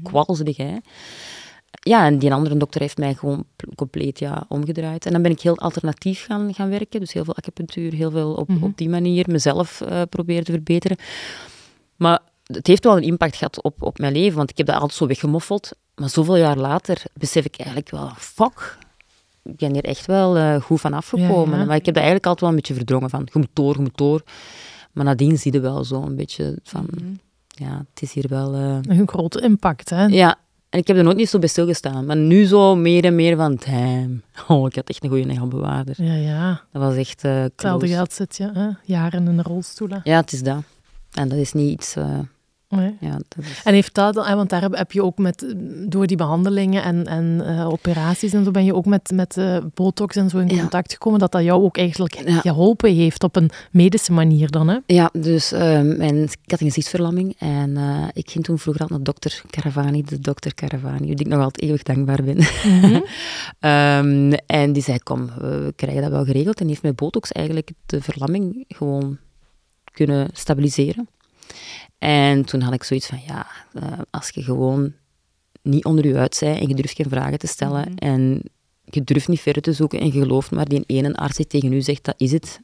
[0.52, 0.82] jij.
[1.84, 5.06] Ja, en die andere dokter heeft mij gewoon pl- compleet ja, omgedraaid.
[5.06, 8.34] En dan ben ik heel alternatief gaan, gaan werken, dus heel veel acupunctuur, heel veel
[8.34, 10.98] op, op die manier mezelf eh, proberen te verbeteren.
[11.96, 14.76] Maar het heeft wel een impact gehad op, op mijn leven, want ik heb dat
[14.76, 15.72] altijd zo weggemoffeld.
[15.96, 18.78] Maar zoveel jaar later besef ik eigenlijk wel, fuck,
[19.44, 21.54] ik ben hier echt wel uh, goed van afgekomen.
[21.54, 21.66] Ja, ja.
[21.66, 23.82] Maar ik heb dat eigenlijk altijd wel een beetje verdrongen van, je moet door, je
[23.82, 24.22] moet door.
[24.94, 27.12] Maar nadien zie je wel zo een beetje van, Mhm.
[27.48, 28.54] ja, het is hier wel...
[28.56, 30.06] eh, Een grote impact, hè?
[30.06, 30.36] ja,
[30.70, 32.06] en ik heb er nooit niet zo bij stilgestaan.
[32.06, 36.04] Maar nu zo meer en meer van, damn, oh, ik had echt een goede engelbewaarder.
[36.04, 36.62] Ja, ja.
[36.72, 38.70] Dat was echt uh, Hetzelfde geld zit je, hè?
[38.84, 39.90] jaren in een rolstoel.
[39.90, 39.98] hè.
[40.04, 40.64] Ja, het is dat.
[41.12, 41.96] En dat is niet iets...
[41.96, 42.20] eh,
[42.72, 42.96] Nee.
[43.00, 43.62] ja, dat is...
[43.64, 45.56] En heeft dat, want daar heb, je ook met,
[45.88, 49.58] door die behandelingen en, en eh, operaties en zo, ben je ook met, met eh,
[49.74, 50.60] botox en zo in Ja.
[50.60, 52.40] contact gekomen, dat dat jou ook eigenlijk Ja.
[52.40, 54.78] geholpen heeft op een medische manier dan, hè?
[54.86, 59.04] Ja, dus ehm, ik had een gezichtsverlamming en eh, ik ging toen vroeger al naar
[59.04, 62.38] dokter Caravani, de dokter Caravani, die ik nog altijd eeuwig dankbaar ben.
[63.60, 66.60] Ehm, en die zei, kom, we krijgen dat wel geregeld.
[66.62, 69.18] En heeft met botox eigenlijk de verlamming gewoon
[69.92, 71.08] kunnen stabiliseren.
[71.98, 74.94] En toen had ik zoiets van, ja, eh, als je gewoon
[75.62, 77.96] niet onder je uit bent en je durft geen vragen te stellen Mhm.
[77.98, 78.42] en
[78.84, 81.74] je durft niet verder te zoeken en je gelooft maar die ene arts die tegen
[81.74, 82.60] u zegt, dat is het,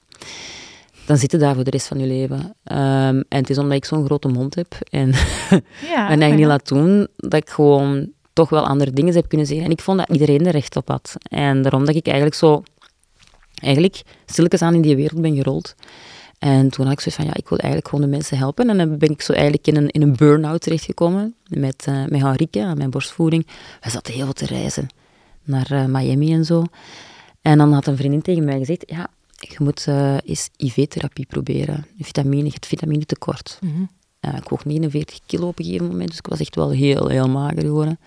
[1.05, 2.53] dan zit je daar voor de rest van je leven.
[2.63, 5.59] Ehm, en het is omdat ik zo'n grote mond heb en Ja,
[5.95, 9.65] en eigenlijk niet laat doen, dat ik gewoon toch wel andere dingen heb kunnen zeggen.
[9.65, 11.15] En ik vond dat iedereen er recht op had.
[11.29, 12.63] En daarom dat ik eigenlijk zo,
[13.55, 15.75] eigenlijk stilletjes aan in die wereld ben gerold.
[16.39, 18.69] En toen had ik zoiets van, ja, ik wil eigenlijk gewoon de mensen helpen.
[18.69, 22.21] En dan ben ik zo eigenlijk in een, in een burn-out terechtgekomen met, eh met
[22.21, 23.47] Henrike aan mijn borstvoeding.
[23.81, 24.87] We zaten heel veel te reizen
[25.43, 26.63] naar eh, Miami en zo.
[27.41, 29.07] En dan had een vriendin tegen mij gezegd, ja,
[29.39, 31.85] je moet eh, eens IV-therapie proberen.
[31.99, 33.59] Vitamine, je hebt vitamine tekort.
[33.61, 33.83] Mhm.
[34.19, 37.07] Ja, ik woog 49 kilo op een gegeven moment, dus ik was echt wel heel,
[37.07, 37.99] heel mager geworden.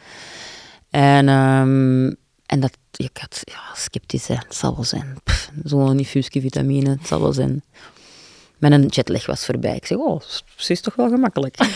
[0.90, 2.06] En, ehm,
[2.46, 4.34] en dat, ik had ja, sceptisch, hè.
[4.34, 5.16] het zal wel zijn.
[5.64, 7.62] Zo'n infuusje vitamine, het zal wel zijn.
[8.60, 9.76] Mijn jetlag was voorbij.
[9.76, 10.20] Ik zeg, oh,
[10.56, 11.56] ze is toch wel gemakkelijk.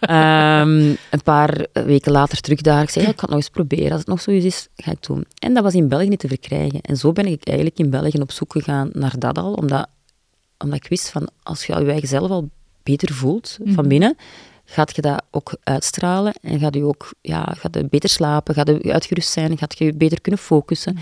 [0.00, 2.82] Ehm, een paar weken later terug daar.
[2.82, 3.90] Ik zei, ja, ik ga het nog eens proberen.
[3.90, 5.24] Als het nog zoiets is, ga ik doen.
[5.38, 6.80] En dat was in België niet te verkrijgen.
[6.80, 9.88] En zo ben ik eigenlijk in België op zoek gegaan naar dat al, omdat,
[10.58, 12.50] omdat ik wist van, als je je eigen zelf al
[12.82, 14.16] beter voelt van binnen,
[14.64, 18.68] gaat je dat ook uitstralen en gaat je ook ja, gaat je beter slapen, gaat
[18.68, 20.98] je uitgerust zijn, gaat je beter kunnen focussen.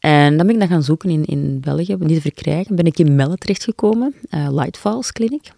[0.00, 2.76] En dan ben ik dat gaan zoeken in, in België, om die te verkrijgen.
[2.76, 5.52] Ben ik in Melle terechtgekomen, eh Lightfalls Clinic.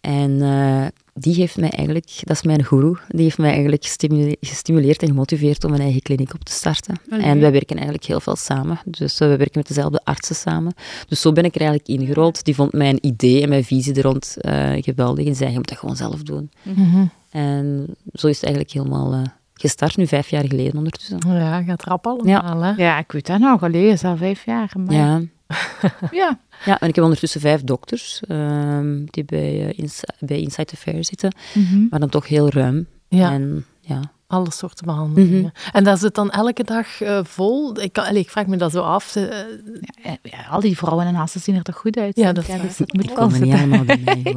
[0.00, 4.36] En eh, die heeft mij eigenlijk, dat is mijn guru, die heeft mij eigenlijk gestimule-
[4.40, 6.94] gestimuleerd en gemotiveerd om een eigen kliniek op te starten.
[7.08, 8.80] En wij werken eigenlijk heel veel samen.
[8.84, 10.74] Dus eh, we werken met dezelfde artsen samen.
[11.08, 12.44] Dus zo ben ik er eigenlijk ingerold.
[12.44, 14.36] Die vond mijn idee en mijn visie er rond
[14.80, 16.50] geweldig en zei, je moet dat gewoon zelf doen.
[16.62, 17.04] Mhm.
[17.30, 19.22] En zo is het eigenlijk helemaal
[19.60, 21.18] gestart, nu vijf jaar geleden ondertussen.
[21.28, 22.70] Ja, gaat rap allemaal, hè?
[22.82, 24.72] Ja, ik weet dat nog, geleden is al vijf jaar.
[24.84, 24.94] Maar...
[24.94, 25.20] Ja.
[26.10, 26.38] ja.
[26.64, 31.04] ja, en ik heb ondertussen vijf dokters ehm, die bij, eh, Ins- bij Insight Affair
[31.04, 31.86] zitten, Mhm.
[31.90, 32.86] maar dan toch heel ruim.
[33.08, 35.40] Ja, En ja, alle soorten behandelingen.
[35.40, 35.76] Mhm.
[35.76, 37.80] En dat zit dan elke dag eh, vol?
[37.80, 39.14] Ik, kan- allee, ik vraag me dat zo af.
[39.14, 42.16] Ja, ja, al die vrouwen en hassen zien er toch goed uit?
[42.16, 42.60] Ja, dat is waar.
[42.60, 43.58] dus dat moet wel niet zitten.
[43.58, 44.34] allemaal bij mij.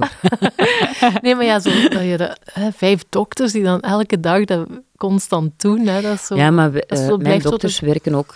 [1.22, 4.68] nee, maar ja, zo, dat je de, hè, vijf dokters die dan elke dag dat
[4.98, 6.36] constant doen, hè, dat is zo...
[6.36, 8.36] Ja, maar we- is eh, zo- mijn dokters werken ook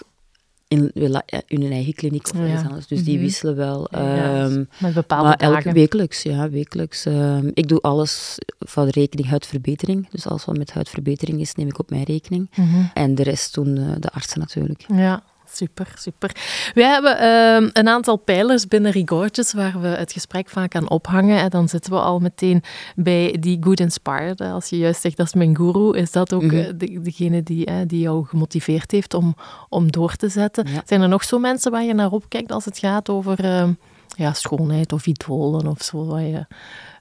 [0.68, 2.62] in, ja, in hun eigen kliniek of Ja.
[2.62, 2.88] anders.
[2.88, 3.24] Dus die Mhm.
[3.24, 3.88] wisselen wel.
[3.92, 7.06] Ja, ehm, met bepaalde maar elke wekelijks, ja, wekelijks.
[7.06, 10.10] Ehm, ik doe alles van de rekening huidverbetering.
[10.10, 12.50] Dus alles wat met huidverbetering is, neem ik op mijn rekening.
[12.56, 12.84] Mhm.
[12.94, 14.86] En de rest doen eh, de artsen natuurlijk.
[14.94, 15.24] Ja,
[15.56, 16.32] super, super.
[16.74, 21.40] Wij hebben ehm, een aantal pijlers binnen Rigorges waar we het gesprek vaak aan ophangen.
[21.40, 22.64] En dan zitten we al meteen
[22.96, 24.42] bij die Good Inspired.
[24.42, 26.56] Als je juist zegt, dat is mijn guru, is dat ook Mhm.
[26.56, 29.36] eh, de, degene die, die jou gemotiveerd heeft om,
[29.70, 30.68] om door te zetten.
[30.72, 30.82] Ja.
[30.86, 33.74] Zijn er nog zo mensen waar je naar opkijkt als het gaat over ehm,
[34.16, 36.46] ja, schoonheid of idolen of zo, waar je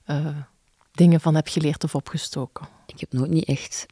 [0.04, 0.26] eh,
[0.92, 2.66] dingen van hebt geleerd of opgestoken?
[2.86, 3.86] Ik heb nooit niet echt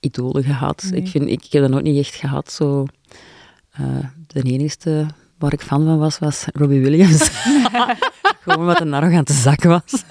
[0.00, 0.86] idolen gehad.
[0.90, 1.00] Nee.
[1.00, 2.52] Ik, vind, ik, ik heb dat nooit niet echt gehad.
[2.52, 2.86] Zo,
[4.26, 5.06] de enige
[5.38, 7.30] waar ik fan van was, was Robbie Williams.
[8.42, 10.04] Gewoon wat een arrogante zak was.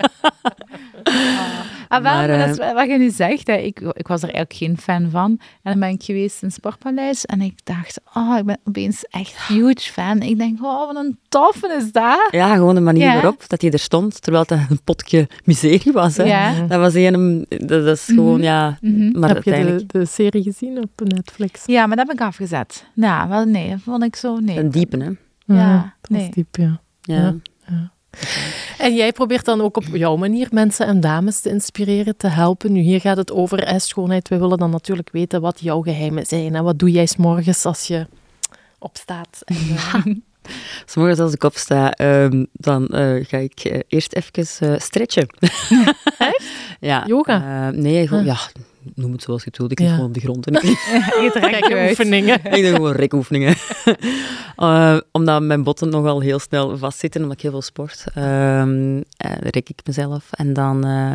[1.91, 3.47] Ah, wel, Maar, maar dat eh, is wel wat je nu zegt.
[3.47, 3.53] Hè.
[3.53, 5.29] Ik, ik was er eigenlijk geen fan van.
[5.63, 9.05] En dan ben ik geweest in het Sportpaleis en ik dacht, oh, ik ben opeens
[9.09, 10.21] echt huge fan.
[10.21, 12.27] Ik denk, oh, wat een toffe is dat.
[12.31, 13.13] Ja, gewoon de manier Ja.
[13.13, 16.17] waarop dat hij er stond, terwijl het een potje miserie was.
[16.17, 16.23] Hè.
[16.23, 16.61] Ja.
[16.67, 18.43] Dat was een, dat, dat is gewoon, Mhm.
[18.43, 18.77] ja...
[18.81, 19.19] Mhm.
[19.19, 21.63] Maar Heb je uiteindelijk de, de serie gezien op Netflix?
[21.65, 22.85] Ja, maar dat heb ik afgezet.
[22.93, 24.57] Ja, wel nee, dat vond ik zo, nee.
[24.57, 25.09] een diepe, hè.
[25.55, 26.29] Ja, dat was nee.
[26.29, 26.81] diep, ja.
[27.01, 27.35] Ja.
[28.77, 32.71] En jij probeert dan ook op jouw manier mensen en dames te inspireren, te helpen.
[32.71, 34.27] Nu, hier gaat het over hè, schoonheid.
[34.29, 36.55] We willen dan natuurlijk weten wat jouw geheimen zijn.
[36.55, 38.07] En wat doe jij s'morgens als je
[38.79, 39.41] opstaat?
[39.45, 40.05] En, eh,
[40.85, 45.27] S morgens als ik opsta, ehm, dan eh, ga ik eh, eerst even eh, stretchen.
[46.17, 46.43] Echt?
[46.79, 47.03] Ja.
[47.07, 47.67] Yoga?
[47.67, 48.33] Eh, nee, gewoon, Huh.
[48.33, 48.61] ja,
[48.95, 49.71] noem het zoals je het wilt.
[49.71, 49.93] Ik lig Ja.
[49.93, 50.47] gewoon op de grond.
[50.47, 51.89] En ik, uit.
[51.89, 52.45] oefeningen.
[52.57, 53.55] ik doe gewoon rekoefeningen.
[54.55, 58.03] Eh, omdat mijn botten nogal heel snel vastzitten, omdat ik heel veel sport.
[58.13, 60.27] Ehm eh, rek ik mezelf.
[60.31, 61.13] En dan eh,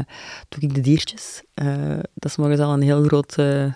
[0.49, 1.43] doe ik de diertjes.
[1.55, 1.67] Eh,
[2.15, 3.75] dat is morgens al een heel grote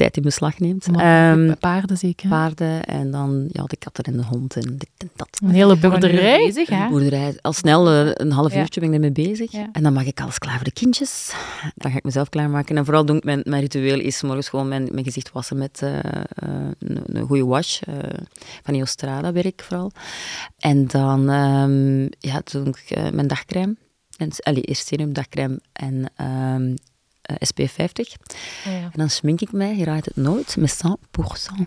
[0.00, 0.86] tijd in beslag neemt.
[0.86, 2.28] Um, paarden zeker?
[2.28, 5.28] Paarden en dan ja, de katten en de hond en dit en dat.
[5.42, 6.46] Een hele boerderij?
[6.46, 6.82] Bezig, hè?
[6.82, 7.38] Een boerderij.
[7.40, 9.52] Al snel eh, een half uurtje ben ik ermee bezig.
[9.52, 11.34] En dan maak ik alles klaar voor de kindjes.
[11.74, 12.76] Dan ga ik mezelf klaarmaken.
[12.76, 15.98] En vooral doe ik mijn, ritueel is morgens gewoon mijn, mijn gezicht wassen met eh,
[15.98, 16.24] eh,
[16.78, 17.80] een, goede wash.
[18.62, 19.90] Van Eostrada werk vooral.
[20.58, 23.76] En dan ehm, ja, doe ik mijn dagcrème.
[24.16, 26.74] En, allee, eerst serum, dagcrème en ehm,
[27.30, 28.16] eh, SP50.
[28.64, 31.66] Ah, en dan smink ik mij, je raadt het nooit, met 100%.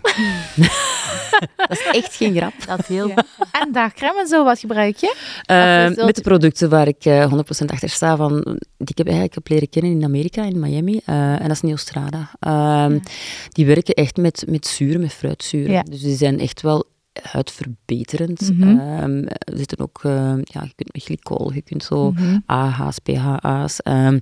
[1.56, 2.52] dat is echt geen grap.
[2.66, 3.10] Dat heel...
[3.52, 5.16] En daagcreme en zo, wat gebruik je?
[5.42, 9.06] Eh, met de producten waar ik eh, uh, 100% achter sta, van, die ik heb
[9.06, 11.00] eigenlijk heb leren kennen in Amerika, in Miami.
[11.04, 12.30] En dat is Neostrada.
[12.40, 13.00] Ehm, ja.
[13.48, 15.82] Die werken echt met, met zuur, met fruitzuur.
[15.90, 16.84] Dus die zijn echt wel
[17.22, 18.50] huidverbeterend.
[18.52, 22.42] Mm ehm, er zitten ook, ja, je kunt met glycol, je kunt zo mm -hmm.
[22.46, 23.80] AH's, PHA's.
[23.82, 24.18] Ehm,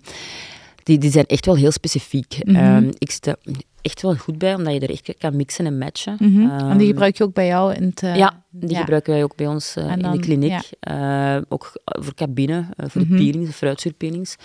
[0.82, 2.38] die, die zijn echt wel heel specifiek.
[2.44, 2.56] Mhm.
[2.56, 5.78] Ehm, ik sta er echt wel goed bij, omdat je er echt kan mixen en
[5.78, 6.16] matchen.
[6.18, 6.40] Mhm.
[6.40, 8.02] en die Ehm, gebruik je ook bij jou in het...
[8.02, 8.80] eh, ja, die ja.
[8.80, 10.60] gebruiken wij ook bij ons eh, in de kliniek.
[10.80, 11.36] ja.
[11.36, 13.10] Eh, ook voor cabine, eh, voor Mhm.
[13.10, 14.36] de peelings, de fruitzuurpeelings.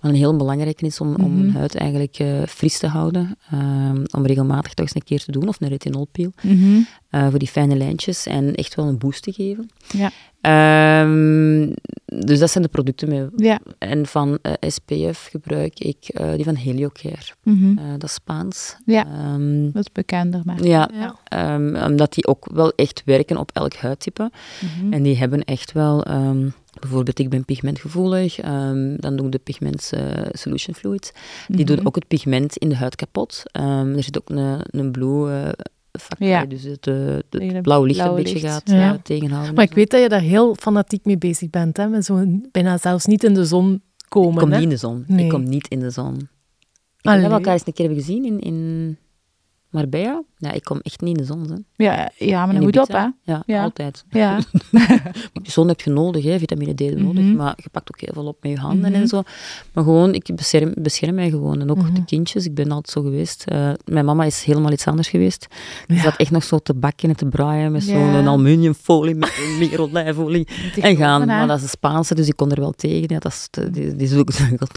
[0.00, 1.56] Wat een heel belangrijk is om, om Mhm.
[1.56, 3.38] huid eigenlijk eh, fris te houden.
[3.50, 6.32] Ehm, om regelmatig toch eens een keer te doen, of een retinolpeel.
[6.42, 6.78] Mhm.
[7.10, 9.70] eh, voor die fijne lijntjes en echt wel een boost te geven.
[9.92, 10.10] Ja.
[10.40, 11.72] Ehm,
[12.06, 13.08] dus dat zijn de producten.
[13.08, 13.26] Mee.
[13.36, 13.58] Ja.
[13.78, 17.32] En van eh, SPF gebruik ik eh, die van Heliocare.
[17.42, 17.78] Mhm.
[17.78, 18.76] Eh, dat is Spaans.
[18.84, 19.06] Ja.
[19.06, 20.64] Ehm, Dat is bekender, maar...
[20.64, 21.16] ja, Ja.
[21.24, 24.30] ehm, omdat die ook wel echt werken op elk huidtype.
[24.80, 24.92] Mhm.
[24.92, 26.48] En die hebben echt wel, ehm,
[26.80, 28.34] bijvoorbeeld ik ben pigmentgevoelig,
[28.96, 29.92] dan doen de pigment
[30.30, 31.12] solution fluid.
[31.48, 31.74] Die Mhm.
[31.76, 33.42] doen ook het pigment in de huid kapot.
[33.52, 35.52] Er zit ook een, een blue
[36.18, 36.44] Ja.
[36.44, 36.94] dus het, eh,
[37.30, 38.52] het blauwe licht blauwe een beetje licht.
[38.54, 38.92] gaat Ja.
[38.92, 39.54] eh, tegenhouden.
[39.54, 41.76] Maar ik weet dat je daar heel fanatiek mee bezig bent.
[41.76, 41.88] Hè?
[41.88, 44.32] Met zo'n bijna zelfs niet in de zon komen.
[44.32, 44.54] ik kom hè?
[44.54, 45.04] niet in de zon.
[45.06, 45.24] Nee.
[45.24, 46.14] Ik kom niet in de zon.
[47.00, 47.24] Ik Allee.
[47.24, 48.98] elkaar eens een keer hebben gezien in, in
[49.76, 50.22] Marbella.
[50.38, 51.50] Ja, ik kom echt niet in de zon.
[51.50, 51.84] Hè.
[51.84, 53.06] Ja, ja, maar een hoed op, hè?
[53.22, 53.62] Ja, Ja.
[53.62, 54.04] altijd.
[54.10, 54.38] Ja.
[55.42, 57.36] De zon heb je nodig, hè, vitamine D nodig, Mhm.
[57.36, 59.00] maar je pakt ook heel veel op met je handen Mhm.
[59.00, 59.22] en zo.
[59.72, 61.60] Maar gewoon, ik bescherm, bescherm mij gewoon.
[61.60, 61.94] En ook Mhm.
[61.94, 63.44] de kindjes, ik ben altijd zo geweest.
[63.46, 65.46] Eh, mijn mama is helemaal iets anders geweest.
[65.86, 66.02] Ja.
[66.02, 67.92] zat echt nog zo te bakken en te braaien met Ja.
[68.14, 70.48] zo'n aluminiumfolie, met een meer olijfolie.
[70.80, 73.04] En gaan, maar dat is een Spaanse, dus ik kon er wel tegen.
[73.14, 74.30] Ja, dat is, de- die, die is ook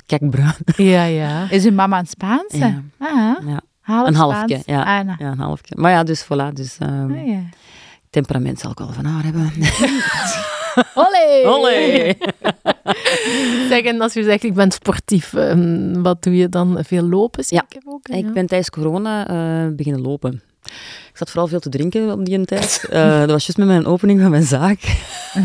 [0.05, 0.55] kakbruin.
[0.75, 1.49] Ja, ja.
[1.51, 2.57] Is uw mama een Spaanse?
[2.57, 2.83] Ja.
[2.97, 4.63] Ah, Ja, half Een halfje, Spaans.
[4.65, 4.99] ja.
[4.99, 5.17] Ah, nou.
[5.19, 5.75] ja, een halfje.
[5.77, 6.53] Maar ja, dus voilà.
[6.53, 7.39] Dus, ehm, Ah, ja.
[8.09, 9.51] temperament zal ik wel van haar hebben.
[10.93, 11.43] Olé!
[11.45, 12.13] Olé!
[13.69, 16.77] Zeg, en als je zegt, ik ben sportief, ehm, wat doe je dan?
[16.81, 17.65] Veel lopen Ja.
[17.69, 18.07] zeker ook?
[18.07, 18.15] hè?
[18.17, 20.41] Ik ben tijdens corona eh, beginnen lopen.
[21.19, 22.85] Ik zat vooral veel te drinken op die tijd.
[22.89, 24.79] Eh, dat was juist met mijn opening van mijn zaak.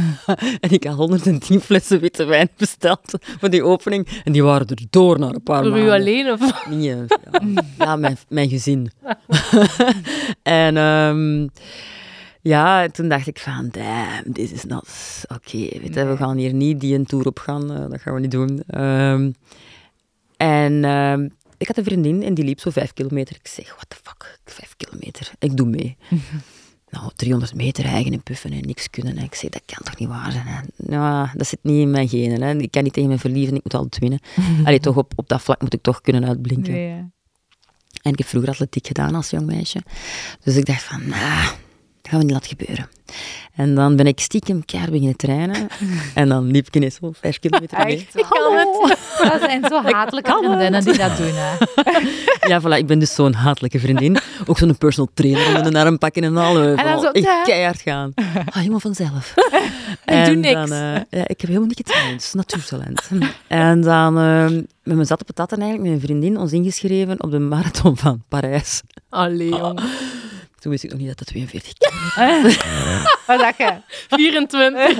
[0.60, 4.08] en ik had 110 flessen witte wijn besteld voor die opening.
[4.24, 5.88] En die waren er door na een paar Voor maanden.
[5.88, 6.30] u alleen?
[6.30, 6.66] Of?
[6.68, 6.98] Nee, eh,
[7.52, 8.90] ja, ja, mijn, mijn gezin.
[10.42, 11.48] en ehm,
[12.40, 14.88] ja, toen dacht ik van, damn, this is not...
[15.34, 17.72] Oké, we gaan hier niet die een tour op gaan.
[17.72, 18.62] eh, dat gaan we niet doen.
[18.66, 19.30] Ehm,
[20.36, 23.36] en ehm, ik had een vriendin en die liep zo vijf kilometer.
[23.36, 25.30] Ik zeg, what the fuck, vijf kilometer?
[25.38, 25.96] Ik doe mee.
[26.90, 29.18] Nou, 300 meter eigen en puffen en niks kunnen.
[29.18, 29.24] hè.
[29.24, 30.46] Ik zeg, dat kan toch niet waar zijn?
[30.46, 30.60] Hè?
[30.76, 32.42] Nou, dat zit niet in mijn genen.
[32.42, 32.56] Hè?
[32.56, 34.20] Ik kan niet tegen mijn verliezen, ik moet altijd winnen.
[34.66, 36.72] Allee, toch op, op dat vlak moet ik toch kunnen uitblinken.
[36.72, 37.10] Nee, ja.
[38.02, 39.82] En ik heb vroeger atletiek gedaan als jong meisje.
[40.42, 41.48] Dus ik dacht van, nah,
[42.04, 42.88] dat gaan we niet laten gebeuren.
[43.54, 45.68] En dan ben ik stiekem keihard beginnen trainen.
[46.14, 47.96] en dan liep ik ineens zo vijf kilometer mee.
[47.96, 48.16] Echt?
[48.16, 48.98] Ik kan het.
[49.30, 51.32] Dat zijn zo hatelijke vriendinnen die dat doen.
[51.32, 51.56] Hè.
[52.48, 54.18] Ja, voilà, ik ben dus zo'n hatelijke vriendin.
[54.46, 56.58] Ook zo'n personal trainer onder de arm pakken en al.
[56.58, 57.42] En dan zo, ja.
[57.42, 58.12] keihard gaan.
[58.14, 59.34] Ah, helemaal vanzelf.
[60.04, 60.52] Ik doe niks.
[60.52, 63.10] Dan, eh, ja, ik heb helemaal niet getraind, het is natuurtalent.
[63.46, 64.44] en dan eh,
[64.82, 68.82] met mijn zatte patatten eigenlijk, met een vriendin, ons ingeschreven op de marathon van Parijs.
[69.08, 69.80] Allee, jong.
[70.64, 72.62] Toen wist ik nog niet dat dat 42 kilometer
[73.26, 73.72] Wat dacht je?
[74.08, 74.98] 24.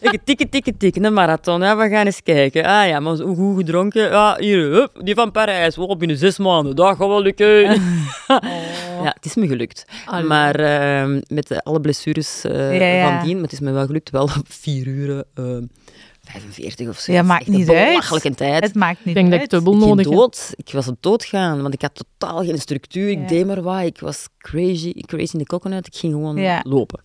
[0.00, 1.60] Ik tikken, tikken, tikken, een marathon.
[1.60, 2.64] Ja, we gaan eens kijken.
[2.64, 4.02] Ah ja, maar zo goed gedronken.
[4.10, 5.78] Ja, hier, hup, die van Parijs.
[5.78, 6.76] Oh, binnen zes maanden.
[6.76, 7.50] Dat gaat wel lukken.
[9.02, 9.84] Ja, het is me gelukt.
[10.06, 10.24] Allee.
[10.24, 13.18] Maar ehm, met eh, alle blessures eh, Ja, ja.
[13.18, 15.62] van dien, maar het is me wel gelukt, wel op vier uur ehm
[16.22, 17.12] 45 of zo.
[17.12, 17.88] Ja, maakt een niet uit.
[17.88, 18.62] belachelijke tijd.
[18.64, 19.50] Het maakt niet Ik denk dat ik uit.
[19.50, 20.14] dubbel Ik ging nodig heb.
[20.14, 20.52] dood.
[20.56, 23.08] Ik was op doodgaan, want ik had totaal geen structuur.
[23.08, 23.82] Ik deed maar wat.
[23.82, 25.86] Ik was crazy, crazy in de coconut.
[25.86, 26.60] Ik ging gewoon Ja.
[26.68, 27.02] lopen.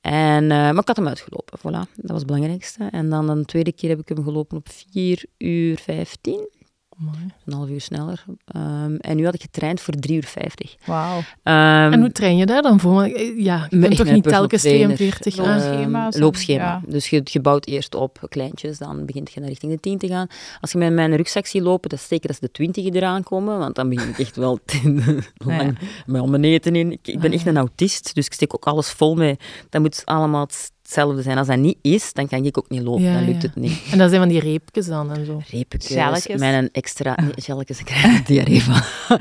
[0.00, 1.62] En, eh, maar ik had hem uitgelopen, voilà.
[1.96, 2.88] Dat was het belangrijkste.
[2.90, 6.48] En dan een tweede keer heb ik hem gelopen op 4 uur 15.
[6.96, 7.16] Mooi.
[7.46, 8.24] Een half uur sneller.
[8.46, 10.76] Ehm, en nu had ik getraind voor 3 uur 50.
[10.84, 11.18] Wauw.
[11.42, 13.02] Ehm, En hoe train je daar dan voor?
[13.02, 14.96] Eh, Ja, je met- kunt toch niet telkens trainer.
[14.96, 15.58] 42 Loop- aan?
[15.60, 16.62] Ehm, Loopschema's en- loopschema.
[16.64, 16.82] ja.
[16.86, 20.06] Dus je, je bouwt eerst op kleintjes, dan begint je naar richting de 10 te
[20.06, 20.26] gaan.
[20.60, 23.58] Als je met mijn rugzak ziet lopen, dat is zeker als de 20 eraan komen,
[23.58, 26.92] want dan begin ik echt wel te- lang met al mijn eten in.
[26.92, 27.50] Ik, ik ben Ah, echt ja.
[27.50, 29.36] een autist, dus ik steek ook alles vol mee.
[29.70, 30.48] Dat moet allemaal
[30.92, 31.38] hetzelfde zijn.
[31.38, 33.02] Als dat niet is, dan kan ik ook niet lopen.
[33.02, 33.48] Ja, dan lukt ja.
[33.48, 33.80] het niet.
[33.90, 35.42] En dat zijn van die reepjes dan en zo.
[35.50, 36.40] Reepjes, Gelletjes.
[36.40, 37.14] met een extra...
[37.22, 38.82] Nee, gelletjes, ik krijg diarree van.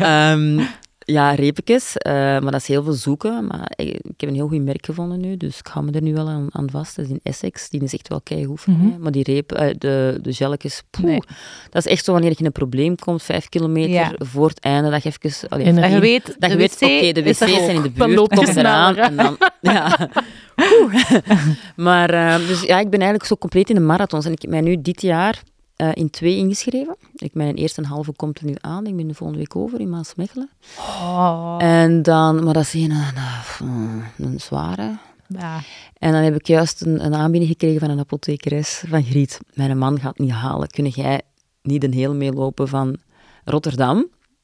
[0.00, 0.60] Ehm,
[1.04, 3.46] ja, reepjes, eh, maar dat is heel veel zoeken.
[3.46, 6.02] Maar ik, ik heb een heel goed merk gevonden nu, dus ik hou me er
[6.02, 6.96] nu wel aan, aan vast.
[6.96, 8.86] Dat is in Essex, die is echt wel keigoed voor Mhm.
[8.88, 8.96] mij.
[8.98, 11.20] Maar die reep, eh, de, de gelletjes, poeh, Nee.
[11.70, 14.12] dat is echt zo wanneer je in een probleem komt, vijf kilometer Ja.
[14.18, 15.48] voor het einde, dat je even...
[15.48, 17.90] allee, En Dat je weet, dat de je weet, oké, de wc's zijn in de
[17.90, 18.96] buurt, kom eraan.
[18.96, 19.36] En dan,
[19.72, 20.08] ja.
[21.76, 24.24] Maar eh, dus ja, ik ben eigenlijk zo compleet in de marathons.
[24.26, 25.42] En ik heb mij nu dit jaar
[25.82, 26.96] eh, in twee ingeschreven.
[27.14, 28.86] Ik, mijn eerste en halve komt er nu aan.
[28.86, 30.50] Ik ben de volgende week over in Maasmechelen.
[30.78, 32.90] Oh, En dan, maar dat is een,
[33.60, 34.96] een, een zware.
[35.26, 35.60] ja.
[35.98, 39.38] En dan heb ik juist een, een aanbieding gekregen van een apothekeres van Griet.
[39.54, 40.68] Mijn man gaat niet halen.
[40.68, 41.20] Kun jij
[41.62, 42.96] niet een heel meelopen van
[43.44, 43.96] Rotterdam?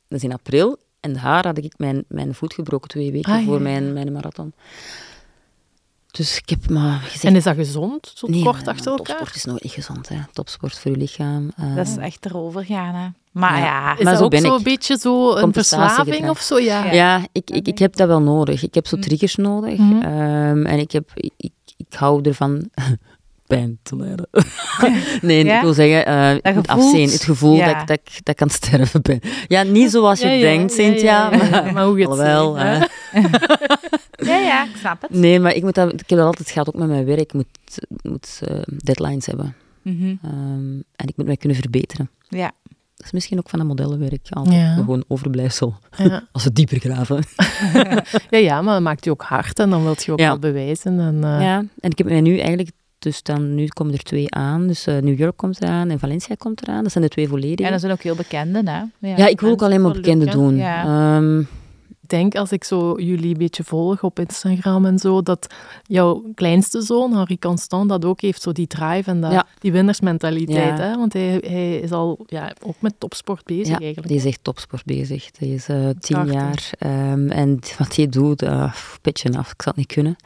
[0.08, 0.76] Dat is in april.
[1.00, 4.12] En daar had ik mijn, mijn voet gebroken twee weken Ah, ja, voor mijn, mijn
[4.12, 4.52] marathon.
[6.10, 7.24] Dus ik heb maar gezegd...
[7.24, 9.06] En is dat gezond, zo nee, kort maar achter elkaar?
[9.06, 10.08] Topsport is nooit niet gezond.
[10.08, 10.16] Hè.
[10.32, 11.50] Topsport voor je lichaam.
[11.56, 13.06] eh, Dat is echt erover gaan, hè.
[13.32, 13.64] Maar Ja.
[13.64, 14.56] ja, Is Maar dat zo ook ben zo ik.
[14.56, 16.58] een beetje zo een verslaving of zo?
[16.58, 16.92] Ja.
[16.92, 17.26] Ja.
[17.32, 18.62] Ik, ik, ik heb dat wel nodig.
[18.62, 19.02] Ik heb zo Mm.
[19.02, 19.78] triggers nodig.
[19.78, 20.02] Mhm.
[20.02, 21.32] Ehm, en ik, heb, ik,
[21.76, 22.70] ik, hou ervan
[23.46, 24.28] pijn te lijden.
[25.22, 25.56] nee, Ja?
[25.56, 26.06] ik wil zeggen,
[26.42, 27.10] eh voelt- afzien.
[27.10, 27.66] Het gevoel ja.
[27.66, 29.20] dat, ik, dat, ik, dat ik aan het sterven ben.
[29.48, 31.30] Ja, niet zoals je Ja, denkt, ja, Cynthia.
[31.30, 31.50] ja, ja, ja.
[31.62, 32.82] Maar, Maar hoe je het eh,
[34.26, 35.10] ja, ja, ik snap het.
[35.10, 37.20] nee, maar ik, moet dat, ik heb dat altijd gehad, ook met mijn werk.
[37.20, 37.46] Ik moet,
[38.02, 39.54] moet eh, deadlines hebben.
[39.82, 40.14] Mhm.
[40.22, 42.10] Ehm, en ik moet mij kunnen verbeteren.
[42.28, 42.52] Ja.
[42.96, 44.26] Dat is misschien ook van dat modellenwerk.
[44.30, 44.74] Altijd Ja.
[44.74, 45.74] gewoon overblijfsel.
[45.96, 46.22] Ja.
[46.32, 47.22] Als we dieper graven.
[48.30, 50.26] ja, ja, maar dat maakt je ook hard en dan wil je ook Ja.
[50.28, 51.00] wel bewijzen.
[51.00, 52.70] En, eh, Ja, en ik heb mij nu eigenlijk...
[52.98, 54.66] Dus dan, nu komen er twee aan.
[54.66, 56.82] Dus eh, New York komt eraan en Valencia komt eraan.
[56.82, 57.64] Dat zijn de twee volledige.
[57.64, 59.08] En dat zijn ook heel bekende, hè.
[59.16, 60.56] ja, ik wil ook alleen maar bekende doen.
[60.56, 61.16] Ja.
[62.08, 66.80] Denk, als ik zo jullie een beetje volg op Instagram en zo, dat jouw kleinste
[66.82, 69.46] zoon, Harry Constant, dat ook heeft, zo die drive en dat, Ja.
[69.58, 70.78] die winnersmentaliteit.
[70.78, 70.84] Ja.
[70.84, 70.96] Hè?
[70.96, 74.08] Want hij, hij is al ja, ook met topsport bezig ja, eigenlijk.
[74.08, 75.30] die is echt topsport bezig.
[75.30, 76.70] Die is eh, tien jaar.
[76.78, 80.16] Ehm, en wat hij doet, uh, petje af, ik zal het niet kunnen.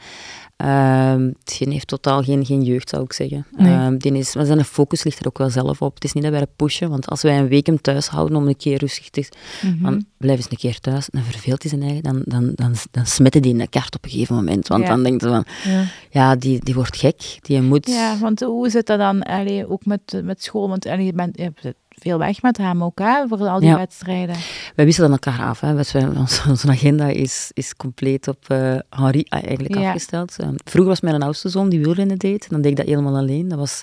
[0.63, 3.45] Ehm die heeft totaal geen, geen jeugd, zou ik zeggen.
[3.57, 3.73] Nee.
[3.73, 5.93] Ehm, die is, maar zijn focus ligt er ook wel zelf op.
[5.95, 8.37] Het is niet dat wij dat pushen, want als wij een week hem thuis houden
[8.37, 9.29] om een keer rustig te...
[9.61, 9.81] Mhm.
[9.81, 13.05] Van, blijf eens een keer thuis, dan verveelt hij zijn eigen, dan, dan, dan, dan
[13.05, 14.67] smetten die in de kaart op een gegeven moment.
[14.67, 14.89] Want Ja.
[14.89, 15.83] dan denkt hij van, Ja.
[16.09, 17.87] ja, die, die wordt gek, die moet...
[17.87, 20.69] Ja, want hoe zit dat dan allee, ook met, met school?
[20.69, 23.69] Want allee, je, bent, je hebt veel weg met hem ook, hè, voor al die
[23.69, 23.77] Ja.
[23.77, 24.35] wedstrijden.
[24.75, 25.59] Wij wisselen elkaar af.
[25.59, 25.73] Hè.
[25.75, 29.87] Onze, onze agenda is, is compleet op eh, Henri eigenlijk Ja.
[29.87, 30.35] afgesteld.
[30.39, 32.49] Ehm, vroeger was mijn oudste zoon die wielrennen deed.
[32.49, 33.47] Dan deed ik dat helemaal alleen.
[33.47, 33.81] Dat was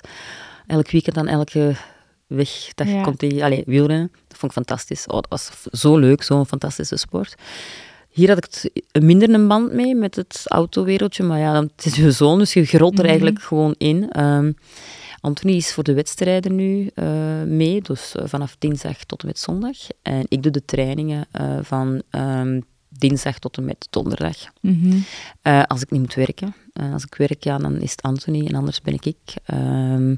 [0.67, 1.75] elk weekend aan elke
[2.27, 3.01] weg dat Ja.
[3.01, 4.11] komt die, allee, wielrennen.
[4.27, 5.07] Dat vond ik fantastisch.
[5.07, 7.35] Oh, dat was zo leuk, zo'n fantastische sport.
[8.09, 8.43] Hier had ik
[8.91, 11.23] het minder een band mee met het autowereldje.
[11.23, 13.07] Maar ja, dan- het is je zoon, dus je grolt er Mhm.
[13.07, 14.09] eigenlijk gewoon in.
[14.11, 14.51] Ehm,
[15.21, 19.39] Anthony is voor de wedstrijden nu eh, mee, dus eh, vanaf dinsdag tot en met
[19.39, 19.77] zondag.
[20.01, 22.61] En ik doe de trainingen eh, van ehm,
[22.97, 24.37] dinsdag tot en met donderdag.
[24.61, 24.97] Mhm.
[25.41, 26.55] Eh, als ik niet moet werken.
[26.73, 29.17] Eh, als ik werk, ja, dan is het Anthony en anders ben ik ik.
[29.45, 30.15] Ehm,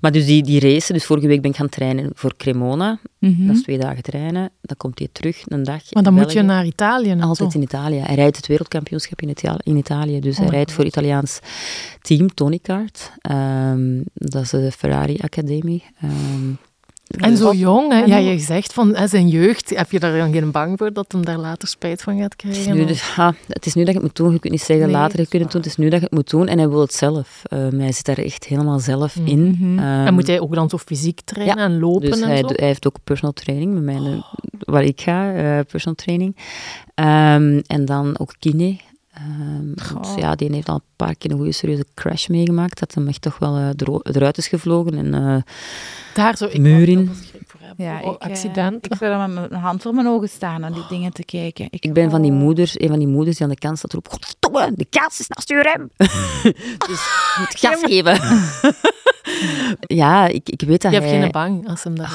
[0.00, 2.98] maar dus die, die race, dus vorige week ben ik gaan trainen voor Cremona.
[3.18, 3.46] Mhm.
[3.46, 4.50] Dat is twee dagen trainen.
[4.60, 5.82] Dan komt hij terug, een dag.
[5.92, 7.98] Maar dan moet je naar Italië en Altijd in Italië.
[7.98, 10.20] Hij rijdt het wereldkampioenschap in, Italië, in Italië.
[10.20, 10.74] Dus Oh hij my rijdt God.
[10.74, 11.40] voor het Italiaans
[12.00, 13.12] team, Tony Kart.
[13.20, 15.84] Ehm, dat is de Ferrari Academie.
[16.00, 16.52] Ehm,
[17.10, 17.98] En zo jong, hè?
[17.98, 21.24] Ja, je zegt van zijn jeugd, heb je daar dan geen bang voor dat hem
[21.24, 22.76] daar later spijt van gaat Het is, krijgen?
[22.76, 24.32] nu, dus, ha, het is nu dat je het moet doen.
[24.32, 25.60] Je kunt niet zeggen Nee, later je kunt het doen.
[25.60, 26.48] Het is nu dat je het moet doen.
[26.48, 27.42] En hij wil het zelf.
[27.42, 29.48] Ehm, hij zit daar echt helemaal zelf in.
[29.48, 29.78] Mhm.
[29.78, 32.46] Ehm, en moet hij ook dan zo fysiek trainen en lopen Dus en hij, zo?
[32.46, 34.22] hij heeft ook personal training met mij, eh,
[34.58, 36.36] waar ik ga, eh, personal training.
[36.94, 38.76] Ehm, en dan ook kine.
[39.20, 42.80] Ehm, ja, die heeft al een paar keer een goede serieuze crash meegemaakt.
[42.80, 44.94] Dat hem echt toch wel eh, eruit is gevlogen.
[44.94, 45.42] En, eh,
[46.14, 47.06] Daar zou ik muur in.
[47.06, 47.84] veel schrik voor hebben.
[47.84, 48.86] Ja, Oh, ik, eh, accident.
[48.86, 51.66] ik zou dan met mijn hand voor mijn ogen staan aan die dingen te kijken.
[51.70, 52.38] ik ben van die oh.
[52.38, 55.28] moeders, een van die moeders die aan de kant staat roept, godverdomme, de kaas is
[55.28, 55.90] naast je rem.
[56.88, 57.04] dus
[57.34, 58.20] je moet gas geven.
[60.02, 61.20] ja, ik, ik weet dat je hebt hij...
[61.20, 62.06] geen bang als hem dat...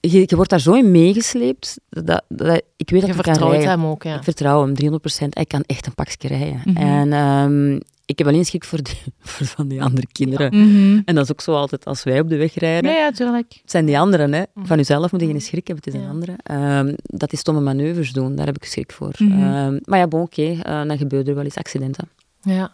[0.00, 1.80] Je, je wordt daar zo in meegesleept.
[1.88, 3.68] Dat, dat, ik weet dat je kan vertrouwt rijden.
[3.70, 4.16] hem ook, ja.
[4.16, 5.28] Ik vertrouw hem 300%.
[5.28, 6.60] Hij kan echt een pakje rijden.
[6.64, 6.76] Mhm.
[6.76, 10.56] En ehm, ik heb alleen schrik voor, die, voor van die andere kinderen.
[10.56, 11.00] Mhm.
[11.04, 12.90] En dat is ook zo altijd als wij op de weg rijden.
[12.92, 13.52] Ja, ja, tuurlijk.
[13.62, 14.42] Het zijn die anderen, hè.
[14.54, 14.66] Mhm.
[14.66, 16.06] Van jezelf moet je geen schrik hebben, het is Ja.
[16.06, 16.34] een andere.
[16.42, 19.12] Ehm, dat is stomme manoeuvres doen, daar heb ik schrik voor.
[19.18, 22.08] Ehm, maar ja, bon, oké, eh, dan gebeuren er wel eens accidenten.
[22.42, 22.72] Ja.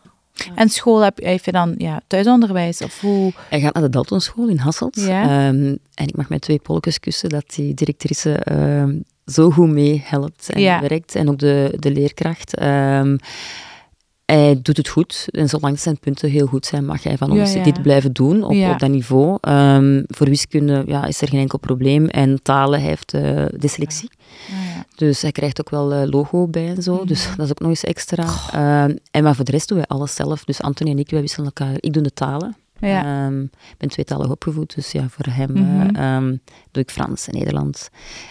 [0.55, 2.81] En school heb, heb je dan ja, thuisonderwijs?
[2.83, 3.33] Of hoe?
[3.49, 5.01] Hij gaat naar de Daltonschool in Hasselt.
[5.01, 5.23] Ja.
[5.23, 10.03] Ehm, en ik mag met twee polkes kussen dat die directrice ehm, zo goed mee
[10.05, 10.81] helpt en Ja.
[10.81, 11.15] werkt.
[11.15, 12.57] En ook de, de leerkracht.
[12.57, 13.17] Ehm,
[14.25, 15.27] hij doet het goed.
[15.31, 17.63] En zolang zijn punten heel goed zijn, mag hij van ons ja.
[17.63, 18.71] dit blijven doen op, Ja.
[18.71, 19.39] op dat niveau.
[20.07, 22.07] Voor wiskunde ja, is er geen enkel probleem.
[22.07, 24.11] En talen hij heeft eh dyslexie.
[24.97, 26.95] Dus hij krijgt ook wel eh, logo bij en zo.
[26.97, 27.07] Mhm.
[27.07, 28.25] Dus dat is ook nog eens extra.
[28.53, 30.45] Ehm, en maar voor de rest doen wij alles zelf.
[30.45, 31.75] Dus Anthony en ik, wij wisselen elkaar.
[31.81, 32.57] Ik doe de talen.
[32.81, 33.25] Ja.
[33.27, 35.97] Ehm, ik ben tweetalig opgevoed, dus ja, voor hem Mhm.
[35.97, 36.29] eh, ehm,
[36.71, 37.89] doe ik Frans en Nederlands.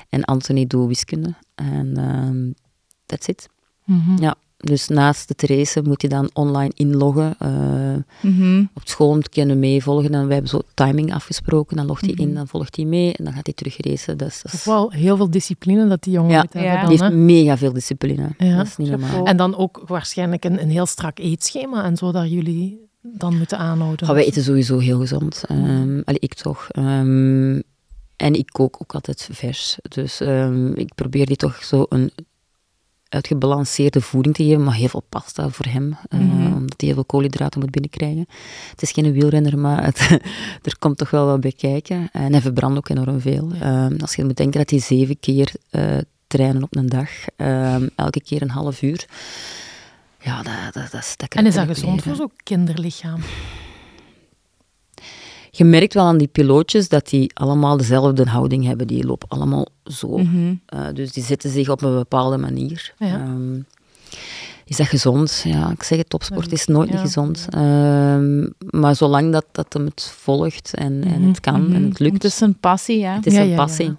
[0.10, 1.34] En Anthony doet wiskunde.
[1.56, 2.56] En
[3.06, 3.47] that's it.
[3.84, 4.21] Mhm.
[4.21, 4.36] Ja.
[4.65, 7.36] Dus naast de Therese moet hij dan online inloggen.
[7.39, 7.49] eh,
[8.21, 8.63] Mhm.
[8.73, 10.13] op school moet kunnen meevolgen.
[10.13, 11.78] En wij hebben zo timing afgesproken.
[11.78, 12.21] Dan logt hij Mhm.
[12.21, 13.13] in, dan volgt hij mee.
[13.13, 14.17] En dan gaat hij terug racen.
[14.17, 16.41] Dat is, dat is- wel heel veel discipline dat die jongen Ja.
[16.41, 16.80] moet hebben Ja.
[16.82, 18.30] dan, die heeft mega veel discipline.
[18.38, 18.58] Ja.
[18.58, 19.25] Dat is niet normaal.
[19.25, 23.58] En dan ook waarschijnlijk een, een heel strak eetschema en zo dat jullie dan moeten
[23.58, 24.08] aanhouden.
[24.08, 25.43] Ja, wij eten sowieso heel gezond.
[25.47, 26.67] Ehm allee, ik toch.
[26.71, 27.62] Ehm,
[28.15, 29.78] en ik kook ook altijd vers.
[29.82, 32.12] Dus ehm, ik probeer die toch zo een
[33.10, 36.46] uitgebalanceerde voeding te geven, maar heel veel pasta voor hem, eh, Mhm.
[36.46, 38.26] omdat hij heel veel koolhydraten moet binnenkrijgen.
[38.70, 40.00] Het is geen wielrenner, maar het,
[40.68, 42.10] er komt toch wel wat bij kijken.
[42.12, 43.52] En hij verbrandt ook enorm veel.
[43.62, 47.88] Ehm, als je moet denken dat hij zeven keer eh, trainen op een dag, ehm,
[47.96, 49.06] elke keer een half uur.
[50.22, 53.20] Ja, dat, dat, dat, is- dat En is dat gezond voor zo'n kinderlichaam?
[55.58, 58.88] Je merkt wel aan die pilootjes dat die allemaal dezelfde houding hebben.
[58.88, 60.18] Die lopen allemaal zo.
[60.18, 60.54] Mhm.
[60.65, 62.94] Eh, dus die zetten zich op een bepaalde manier.
[63.00, 63.08] Ja.
[63.20, 63.56] Ehm,
[64.65, 65.41] is dat gezond?
[65.48, 66.94] Ja, ik zeg het, topsport is nooit Ja.
[66.94, 67.48] niet gezond.
[67.50, 72.00] Ehm, maar zolang dat, dat hem het volgt en, en Mhm, het kan en het
[72.00, 73.15] lukt, Het is een passie, ja.
[73.15, 73.94] het is Ja, een passie.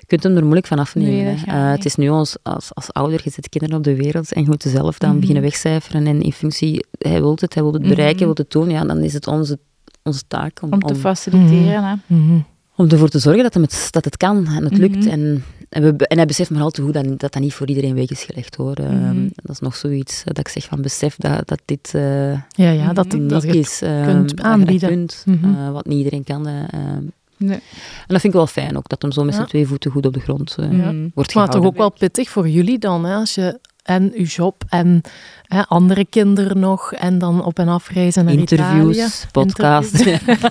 [0.00, 1.24] Je kunt hem er moeilijk van afnemen.
[1.24, 4.32] Nee, Eh, het is nu ons, als, als ouder, je zet kinderen op de wereld
[4.32, 5.18] en je moet zelf dan Mhm.
[5.18, 8.16] beginnen wegcijferen en in functie, hij wil het, hij wil het bereiken, Mhm.
[8.24, 9.58] hij wil het doen, ja, dan is het onze,
[10.04, 11.94] onze taak om, Om te om, faciliteren, hè.
[12.06, 12.38] Mhm.
[12.76, 14.96] om ervoor te zorgen dat, het, dat het kan en het lukt.
[14.96, 15.08] Mhm.
[15.08, 17.66] En, en, we, en hij beseft maar al te goed dat, dat dat niet voor
[17.68, 18.74] iedereen weg is gelegd hoor.
[18.74, 19.28] Ehm, Mhm.
[19.34, 22.70] dat is nog zoiets eh, dat ik zeg van besef dat, dat dit eh Ja,
[22.70, 23.82] ja, dat, uniek dat je het is.
[23.82, 24.88] ehm, kunt dat dat aanbieden.
[24.88, 25.54] kunt, Mhm.
[25.54, 26.46] eh, wat niet iedereen kan.
[26.46, 27.02] eh, ehm.
[27.36, 27.52] Nee.
[27.54, 27.60] en
[28.06, 29.36] dat vind ik wel fijn ook, dat hem zo met Ja.
[29.36, 30.92] zijn twee voeten goed op de grond eh, Ja.
[30.92, 31.60] wordt Maar gehouden.
[31.60, 33.14] toch ook wel pittig voor jullie dan, hè?
[33.14, 35.00] als je en uw job en
[35.42, 38.78] hè, andere kinderen nog en dan op en afreizen naar Italië.
[38.80, 40.02] Interviews, podcasts.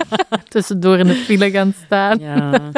[0.49, 2.19] Tussendoor in de file gaan staan.
[2.19, 2.71] ja.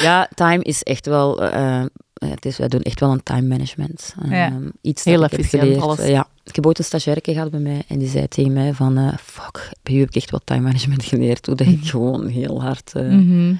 [0.00, 1.42] ja, time is echt wel...
[1.44, 1.82] eh,
[2.14, 4.14] het is, wij doen echt wel een time management.
[4.22, 4.52] Ehm, Ja.
[4.80, 5.98] Iets Heel dat ik heb efficiënt, alles.
[5.98, 6.26] Eh, ja.
[6.44, 9.12] Ik heb ooit een stagiaire gehad bij mij en die zei tegen mij van...
[9.22, 11.46] fuck, bij u heb ik echt wat time management geleerd.
[11.46, 12.92] Hoe dat ik gewoon heel hard...
[12.94, 13.54] Mhm.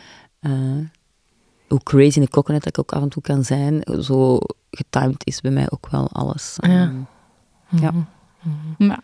[1.71, 3.83] Hoe crazy in de coconut dat ik ook af en toe kan zijn.
[4.03, 4.39] Zo
[4.71, 6.57] getimed is bij mij ook wel alles.
[6.61, 6.69] Ja.
[6.69, 6.95] Ehm,
[7.83, 7.93] Ja.
[8.43, 8.85] Mhm.
[8.91, 8.99] Ja.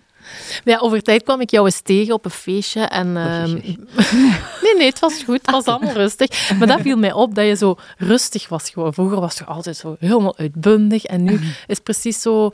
[0.64, 2.80] Ja, over tijd kwam ik jou eens tegen op een feestje.
[2.80, 3.52] En, ehm,
[4.62, 5.40] nee, nee, het was goed.
[5.42, 6.50] Het was allemaal rustig.
[6.58, 8.70] Maar dat viel mij op, dat je zo rustig was.
[8.70, 8.94] Gewoon.
[8.94, 11.04] Vroeger was je altijd zo helemaal uitbundig.
[11.04, 12.52] En nu is precies zo...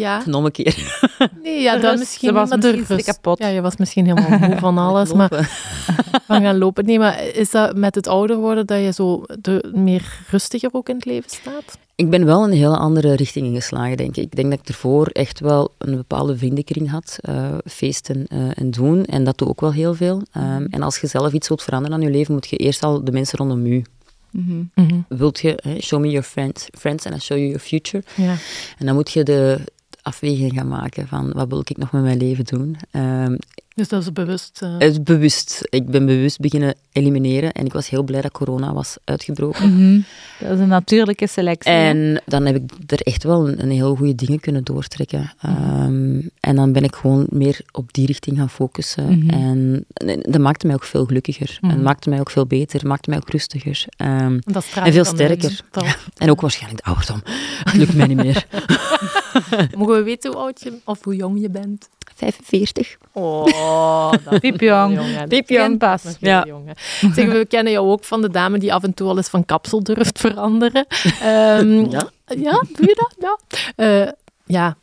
[0.00, 0.98] Ja, Nog een keer.
[1.42, 1.98] nee, ja dat rust.
[1.98, 3.06] misschien, Ze was maar de misschien rust.
[3.08, 3.38] kapot.
[3.38, 5.12] Ja, je was misschien helemaal moe van alles.
[5.12, 5.28] maar
[6.26, 6.84] van gaan lopen.
[6.84, 10.88] Nee, maar is dat met het ouder worden dat je zo de, meer rustiger ook
[10.88, 11.78] in het leven staat?
[11.94, 14.24] Ik ben wel een hele andere richting ingeslagen, denk ik.
[14.24, 18.70] Ik denk dat ik ervoor echt wel een bepaalde vriendenkring had, eh, feesten eh, en
[18.70, 19.04] doen.
[19.04, 20.22] En dat doe ook wel heel veel.
[20.32, 23.04] Ehm, en als je zelf iets wilt veranderen aan je leven, moet je eerst al
[23.04, 23.82] de mensen rondom je.
[24.30, 25.00] Mhm.
[25.08, 28.02] Wilt je, hè, show me your friends, friends and I'll show you your future.
[28.16, 28.34] Ja.
[28.78, 29.58] En dan moet je de
[30.02, 32.76] afweging gaan maken van, wat wil ik nog met mijn leven doen?
[32.90, 33.36] Ehm,
[33.74, 34.58] Dus dat is bewust.
[34.62, 35.60] eh, het is bewust.
[35.70, 37.52] Ik ben bewust beginnen elimineren.
[37.52, 39.74] En ik was heel blij dat corona was uitgebroken.
[39.74, 40.00] Mhm.
[40.38, 41.72] Dat is een natuurlijke selectie.
[41.72, 45.32] En dan heb ik er echt wel een, een heel goede dingen kunnen doortrekken.
[45.40, 49.18] Ehm, en dan ben ik gewoon meer op die richting gaan focussen.
[49.18, 49.28] Mhm.
[49.30, 51.58] En, en dat maakte mij ook veel gelukkiger.
[51.60, 51.72] Mhm.
[51.72, 52.86] En maakte mij ook veel beter.
[52.86, 53.84] Maakte mij ook rustiger.
[53.96, 54.38] Ehm,
[54.84, 55.60] en veel sterker.
[56.16, 57.20] En ook waarschijnlijk de ouderdom.
[57.64, 58.46] Het lukt mij niet meer.
[59.78, 61.88] Mogen we weten hoe oud je of hoe jong je bent?
[62.16, 62.96] 45.
[63.12, 65.26] Oh, dat Piepjong.
[65.28, 66.02] Piepjong pas.
[66.20, 66.44] Ja.
[66.46, 67.08] jong, hè.
[67.12, 69.44] Zeg, we kennen jou ook van de dame die af en toe al eens van
[69.44, 70.86] kapsel durft veranderen.
[71.20, 72.10] Ehm, Ja.
[72.26, 73.14] ja, doe je dat?
[73.18, 73.38] Ja.
[74.04, 74.12] Eh,
[74.46, 74.76] ja.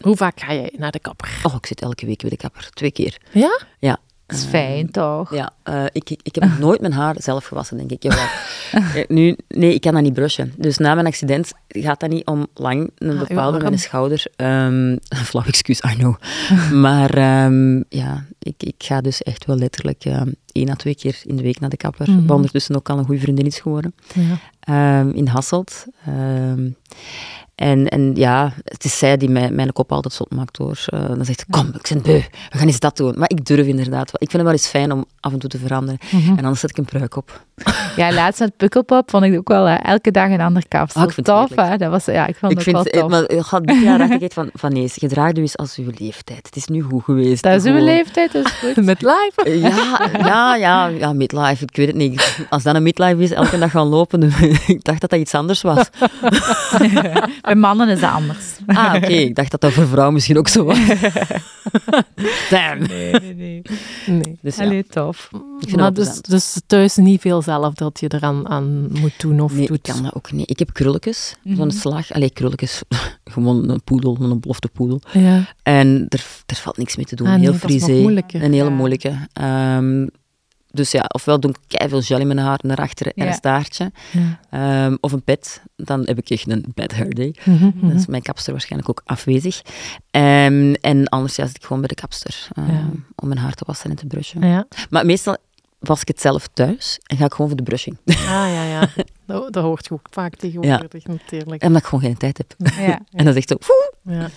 [0.00, 1.40] Hoe vaak ga jij naar de kapper?
[1.42, 2.70] Oh, ik zit elke week bij de kapper.
[2.70, 3.16] Twee keer.
[3.30, 3.60] Ja?
[3.78, 3.98] Ja.
[4.26, 5.34] Dat is fijn, toch?
[5.34, 8.02] Ja, uh, ik, ik, ik, heb nog nooit mijn haar zelf gewassen, denk ik.
[8.02, 8.26] Jawel.
[9.08, 10.52] nu, nee, ik kan dat niet brushen.
[10.56, 14.26] Dus na mijn accident gaat dat niet om lang een ah, bepaalde mijn schouder.
[14.36, 14.98] Um,
[15.28, 16.14] flauw excuus, I know.
[16.72, 21.20] maar um, ja, ik, ik ga dus echt wel letterlijk um, één à twee keer
[21.24, 22.10] in de week naar de kapper.
[22.10, 22.26] Mm -hmm.
[22.26, 23.94] Wat ondertussen ook al een goede vriendin is geworden.
[24.66, 25.00] Ja.
[25.12, 25.86] in Hasselt.
[27.56, 30.84] En, en ja, het is zij die mij, mijn kop altijd zot maakt hoor.
[30.94, 32.20] Uh, dan zegt ze, kom, ik ben beu,
[32.50, 33.14] we gaan eens dat doen.
[33.16, 34.18] Maar ik durf inderdaad wel.
[34.18, 35.98] Ik vind het wel eens fijn om af en toe te veranderen.
[36.10, 36.36] Mhm.
[36.36, 37.44] En dan zet ik een pruik op.
[37.96, 41.00] Ja, laatst met Pukkelpop vond ik ook wel uh, elke dag een ander kapsel.
[41.00, 41.76] Oh, ik vind tof, hè?
[41.76, 43.10] Dat was, ja, ik vond ik het vind, wel tof.
[43.10, 45.90] Maar, gaat dit jaar dacht ik van, van nee, je draagt u eens als uw
[45.98, 46.46] leeftijd.
[46.46, 47.42] Het is nu goed geweest.
[47.42, 48.84] Dat is uw leeftijd, dat is goed.
[48.84, 49.58] midlife?
[49.58, 52.46] Ja, ja, ja, ja, midlife, ik weet het niet.
[52.50, 54.22] Als dat een midlife is, elke dag gaan lopen,
[54.66, 55.88] ik dacht dat dat iets anders was.
[57.42, 58.44] Bij mannen is dat anders.
[58.66, 59.06] Ah, oké.
[59.28, 60.78] Ik dacht dat dat voor vrouwen misschien ook zo was.
[62.50, 62.86] Damn.
[62.88, 63.62] Nee, nee, nee.
[64.06, 64.38] nee.
[64.40, 64.82] Dus ja.
[64.90, 65.28] tof.
[65.60, 69.40] Ik vind maar dus, dus thuis niet veel zelf dat je eraan aan moet doen
[69.40, 69.76] of nee, doet?
[69.76, 70.50] ik kan dat ook niet.
[70.50, 71.60] Ik heb krulletjes, mm -hmm.
[71.60, 72.12] zo'n slag.
[72.12, 72.82] Allee, krulletjes.
[73.24, 75.00] Gewoon een poedel, een belofte poedel.
[75.12, 75.54] Ja.
[75.62, 77.26] En er, er valt niks mee te doen.
[77.26, 77.92] Ah, Heel frisé.
[77.92, 79.18] Een hele moeilijke.
[79.40, 80.10] Um,
[80.76, 83.92] dus ja, ofwel doe ik veel gel in mijn haar, naar achteren en een staartje.
[84.50, 84.86] Ja.
[84.86, 85.62] Um, of een pet.
[85.76, 87.34] Dan heb ik echt een bad hair day.
[87.44, 87.74] Mm -hmm.
[87.80, 89.62] Dan is mijn kapster waarschijnlijk ook afwezig.
[90.10, 92.48] Um, en anders ja, zit ik gewoon bij de kapster.
[92.58, 92.88] Um, ja.
[93.14, 94.66] Om mijn haar te wassen en te brushen.
[94.90, 95.36] Maar meestal
[95.78, 97.96] was ik het zelf thuis en ga ik gewoon voor de brushing.
[98.06, 98.88] Ah ja, ja.
[99.26, 101.12] Dat, dat hoort je ook vaak tegenwoordig ja.
[101.12, 101.62] natuurlijk.
[101.62, 102.54] En omdat ik gewoon geen tijd heb.
[102.78, 103.74] Ja, en dat is echt zo...
[104.02, 104.28] Ja.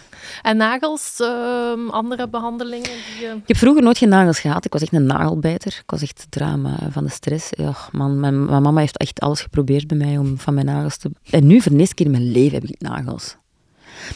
[0.42, 2.90] En nagels, uh, andere behandelingen?
[2.90, 3.34] Die, uh...
[3.34, 4.66] Ik heb vroeger nooit geen nagels gehad.
[4.66, 5.80] Ik was echt een nagelbijter.
[5.84, 7.50] Ik was echt drama van de stress.
[7.50, 10.98] Ja, man, mijn, mijn, mama heeft echt alles geprobeerd bij mij om van mijn nagels
[10.98, 11.12] te...
[11.30, 13.38] En nu, voor de eerste keer in mijn leven, heb ik nagels.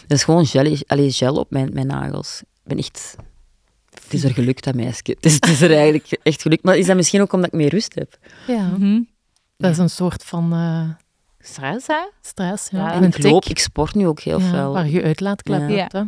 [0.07, 2.41] Dat is gewoon gel, allez, gel op mijn, mijn nagels.
[2.41, 3.15] Ik ben echt
[4.03, 5.01] het is er gelukt, dat meisje.
[5.03, 6.63] Het is, het is er eigenlijk echt gelukt.
[6.63, 8.17] Maar is dat misschien ook omdat ik meer rust heb?
[8.47, 8.67] Ja.
[8.67, 9.01] Mhm.
[9.64, 10.53] Dat is een soort van...
[10.53, 10.89] Uh,
[11.39, 12.09] stress, hè?
[12.22, 12.93] Stress, ja.
[12.93, 14.74] en ik loop, ik sport nu ook heel ja, veel.
[14.74, 15.76] Waar je uitlaatklep ja.
[15.76, 16.03] hebt, hè?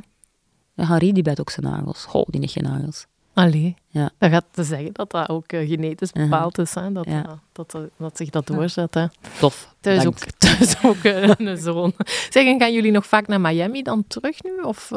[0.73, 2.05] Ja, Harry die bijt ook zijn nagels.
[2.05, 3.05] Goh, die niet geen nagels.
[3.33, 3.75] Allee.
[3.87, 4.09] Ja.
[4.17, 6.91] Dat gaat te zeggen dat dat ook uh, genetisch bepaald is, hè?
[6.91, 7.23] Dat, ja.
[7.25, 8.93] uh, dat, dat, zich dat doorzet.
[8.93, 9.05] Hè?
[9.39, 9.75] Tof.
[9.79, 11.93] Thuis ook, thuis ook een zoon.
[12.29, 14.61] Zeggen, gaan jullie nog vaak naar Miami dan terug nu?
[14.61, 14.87] Of,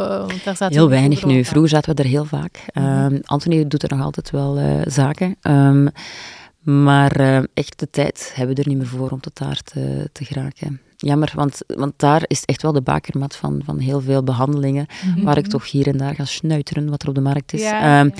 [0.44, 1.44] daar zaten heel weinig nu.
[1.44, 2.66] Vroeger zaten we er heel vaak.
[2.74, 5.36] Um, Anthony doet er nog altijd wel zaken.
[5.42, 5.90] Um,
[6.58, 10.24] maar echt de tijd hebben we er niet meer voor om tot daar te, te
[10.24, 14.86] geraken jammer, want, want daar is echt wel de bakermat van, van heel veel behandelingen,
[15.04, 15.24] mhm.
[15.24, 17.62] waar ik toch hier en daar ga snuiteren wat er op de markt is.
[17.62, 18.10] Ehm,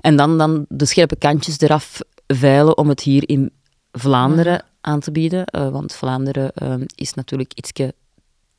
[0.00, 3.52] en dan, dan de scherpe kantjes eraf veilen om het hier in
[3.92, 5.44] Vlaanderen aan te bieden.
[5.56, 7.94] Uh, want Vlaanderen uh, is natuurlijk ietsje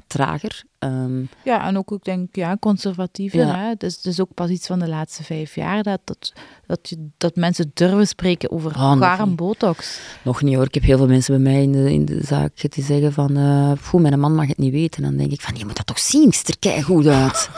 [0.10, 0.64] trager.
[0.80, 3.40] Um, ja, en ook, ik denk, ja, conservatiever.
[3.40, 3.58] Ja.
[3.58, 3.74] Hè?
[3.78, 6.34] Dus, dus ook pas iets van de laatste vijf jaar dat, dat,
[6.66, 10.00] dat, je, dat mensen durven spreken over oh, botox.
[10.22, 10.66] Nog niet hoor.
[10.66, 13.38] Ik heb heel veel mensen bij mij in de, in de zaak die zeggen van,
[13.38, 15.04] uh, mijn man mag het niet weten.
[15.04, 17.50] En dan denk ik van, je moet dat toch zien, het er goed uit.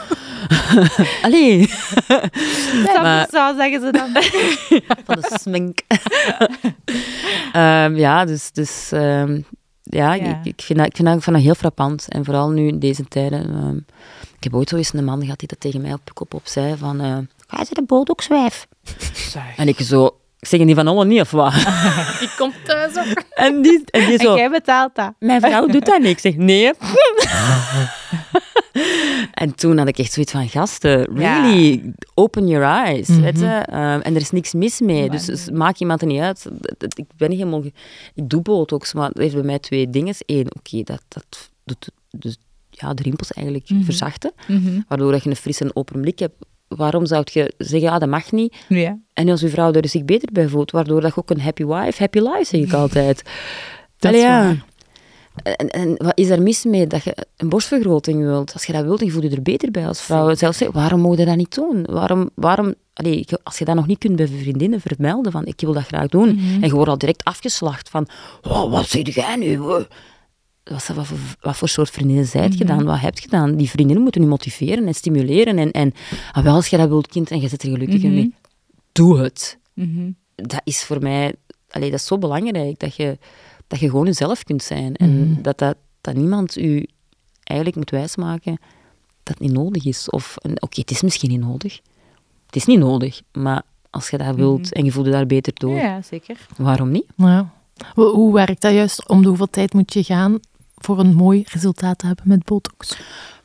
[1.25, 1.69] Allee.
[3.01, 4.09] maar, zo zeggen ze dan.
[5.05, 5.81] van de smink.
[7.55, 8.51] um, ja, dus...
[8.51, 9.45] dus um,
[9.91, 12.07] ja, Ik, ik, vind dat, ik vind dat van heel frappant.
[12.09, 13.49] En vooral nu in deze tijden.
[13.49, 13.81] Uh,
[14.37, 16.47] ik heb ooit zo eens een man gehad die dat tegen mij op kop op
[16.47, 17.01] zei van...
[17.05, 17.17] Uh,
[17.47, 18.67] ga je de botoxwijf?
[19.57, 20.05] En ik zo...
[20.39, 21.53] Ik zeg niet van allemaal niet, of wat?
[22.25, 23.23] Ik kom thuis ook.
[23.29, 24.31] En die, en die zo...
[24.31, 25.13] En jij betaalt dat.
[25.19, 26.09] Mijn vrouw doet dat niet.
[26.09, 26.71] Ik zeg, nee.
[29.41, 33.07] en toen had ik echt zoiets van, gasten, really, open your eyes.
[33.07, 33.65] Mm weet je?
[33.69, 36.45] Uh, en er is niks mis mee, dus, dus maak iemand er niet uit.
[36.77, 37.63] Ik ben niet helemaal...
[38.13, 40.15] Ik doe botox, maar het heeft bij mij twee dingen.
[40.25, 42.37] Eén, oké, dat, dat doet dus,
[42.69, 43.85] ja, de rimpels eigenlijk mm -hmm.
[43.85, 44.85] verzachten, mm -hmm.
[44.87, 46.35] waardoor je een frisse en open blik hebt.
[46.67, 48.55] Waarom zou je zeggen, ja, dat mag niet?
[48.67, 48.99] Ja.
[49.13, 51.65] En als uw vrouw er zich beter bij voelt, waardoor dat je ook een happy
[51.65, 53.23] wife, happy life, zeg ik altijd.
[53.97, 54.55] dat is ja.
[55.35, 58.53] En, en, wat is er mis mee dat je een borstvergroting wilt?
[58.53, 60.35] Als je dat wilt, dan voel je er beter bij als vrouw.
[60.35, 61.85] Zelfs waarom moet je dat niet doen?
[61.89, 65.73] Waarom, waarom, allee, als je dat nog niet kunt bij vriendinnen vermelden, van ik wil
[65.73, 66.63] dat graag doen, mhm.
[66.63, 68.07] en je wordt al direct afgeslacht van,
[68.41, 69.59] oh, wat zeg jij nu?
[69.59, 69.87] Wat,
[70.63, 72.77] wat, voor, wat voor soort vriendinnen zijt je mhm.
[72.77, 72.85] dan?
[72.85, 73.55] Wat heb je dan?
[73.55, 75.57] Die vriendinnen moeten je motiveren en stimuleren.
[75.57, 75.93] En, en
[76.31, 78.33] ah, wel, als je dat wilt, kind, en je zit er gelukkig mm mee,
[78.91, 79.57] doe het.
[79.73, 80.11] Mhm.
[80.35, 81.35] Dat is voor mij,
[81.69, 83.17] allee, dat is zo belangrijk, dat je
[83.71, 84.95] dat je gewoon jezelf kunt zijn.
[84.95, 85.41] En mhm.
[85.41, 86.85] dat, dat, dat niemand u
[87.43, 88.57] eigenlijk moet wijsmaken
[89.23, 90.09] dat het niet nodig is.
[90.09, 91.79] Of, oké, het is misschien niet nodig.
[92.45, 94.73] Het is niet nodig, maar als je dat wilt mhm.
[94.73, 96.47] en je voelt je daar beter door, ja, zeker.
[96.57, 97.05] waarom niet?
[97.15, 97.53] Ja.
[97.93, 99.07] Hoe werkt dat juist?
[99.07, 100.39] Om de hoeveel tijd moet je gaan
[100.75, 102.97] voor een mooi resultaat te hebben met botox?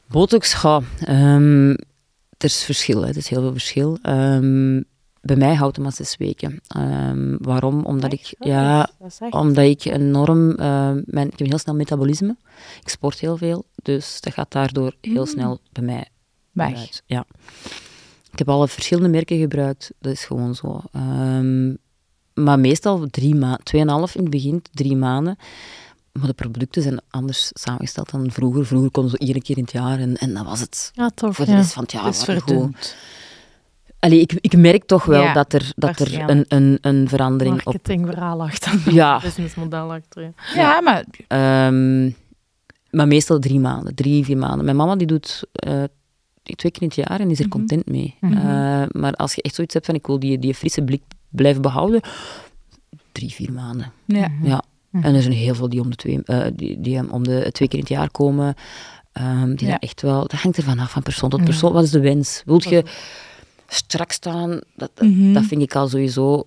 [0.07, 0.83] Botox, ga.
[1.09, 3.09] Um, er is verschil, hè.
[3.09, 3.99] er is heel veel verschil.
[4.03, 4.85] Um,
[5.27, 6.61] bij mij houdt het maar zes weken.
[6.67, 7.85] Ehm, waarom?
[7.85, 8.91] Omdat ik, Oh, ja,
[9.31, 12.37] omdat ik enorm, eh, mijn, ik heb een heel snel metabolisme.
[12.83, 15.27] Ik sport heel veel, dus dat gaat daardoor heel Mm.
[15.27, 16.09] snel bij mij
[16.53, 16.77] Weg.
[16.79, 17.03] uit.
[17.07, 17.27] Ja.
[18.33, 20.81] Ik heb alle verschillende merken gebruikt, dat is gewoon zo.
[20.93, 21.75] Ehm,
[22.35, 25.37] maar meestal drie maanden, tweeënhalf in het begin, drie maanden.
[26.13, 28.67] Maar de producten zijn anders samengesteld dan vroeger.
[28.67, 30.91] Vroeger konden ze één keer in het jaar en, en dat was het.
[30.95, 31.37] Ja, tof.
[31.37, 31.57] Voor de ja.
[31.57, 32.75] rest van het jaar Het is gewoon-.
[34.07, 37.59] Allee, ik, ik merk toch wel Ja, dat er, dat er een, een, een verandering
[37.59, 37.65] op...
[37.65, 38.81] Marketingverhaal achter.
[38.95, 39.21] Ja.
[39.21, 40.23] Businessmodel achter.
[40.23, 40.33] Ja.
[40.55, 42.05] Ja, maar Ehm,
[42.91, 44.65] maar meestal drie maanden, drie, vier maanden.
[44.65, 45.83] Mijn mama die doet eh,
[46.43, 47.57] twee keer in het jaar en is er Mhm.
[47.59, 48.15] content mee.
[48.21, 48.33] Mhm.
[48.37, 51.63] Eh, maar als je echt zoiets hebt van ik wil die, die frisse blik blijven
[51.63, 52.01] behouden,
[53.13, 53.93] drie, vier maanden.
[54.07, 54.31] ja.
[54.43, 54.63] Ja.
[54.91, 55.05] Mhm.
[55.05, 57.69] En er zijn heel veel die om de twee, eh, die, die om de twee
[57.69, 58.55] keer in het jaar komen.
[59.13, 59.73] Ehm, die Ja.
[59.73, 61.45] dat echt wel, dat hangt ervan af van persoon tot Ja.
[61.45, 61.73] persoon.
[61.73, 62.43] Wat is de wens?
[62.45, 62.85] Wilt je
[63.69, 64.51] strak staan?
[64.51, 65.33] Dat, dat, Mhm.
[65.33, 66.47] dat vind ik al sowieso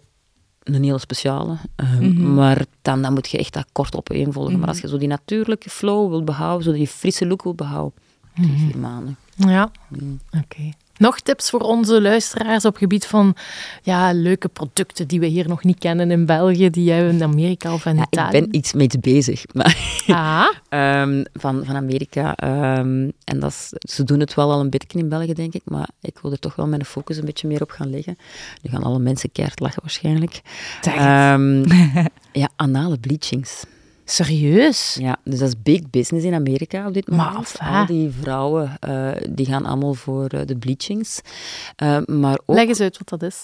[0.64, 1.58] een hele speciale.
[1.76, 2.34] Ehm, Mhm.
[2.34, 4.52] Maar dan, dan moet je echt dat kort opeenvolgen.
[4.52, 4.60] Mhm.
[4.60, 8.00] Maar als je zo die natuurlijke flow wilt behouden, zo die frisse look wilt behouden,
[8.36, 8.58] drie, Mhm.
[8.66, 9.18] vier maanden.
[9.36, 10.20] Ja, Mm.
[10.44, 10.70] oké.
[11.00, 13.36] Nog tips voor onze luisteraars op gebied van
[13.84, 17.74] ja, leuke producten die we hier nog niet kennen in België, die jij in Amerika
[17.74, 18.40] of in Ja, ik Italië...
[18.40, 19.44] ben iets mee bezig.
[19.54, 19.78] Maar
[20.08, 22.36] Ah, Ehm, van, van Amerika.
[22.36, 25.62] Ehm, en dat is, ze doen het wel al een beetje in België, denk ik,
[25.66, 28.18] maar ik wil er toch wel mijn focus een beetje meer op gaan leggen.
[28.62, 30.42] Nu gaan alle mensen keihard lachen waarschijnlijk.
[30.82, 31.64] Ehm,
[32.42, 33.64] ja, anale bleachings.
[34.10, 34.98] Serieus?
[35.00, 37.56] Ja, dus dat is big business in Amerika op dit moment.
[37.60, 41.22] Al die vrouwen, eh, die gaan allemaal voor eh, de bleachings.
[41.76, 43.38] Eh, maar ook, Leg eens uit wat dat is.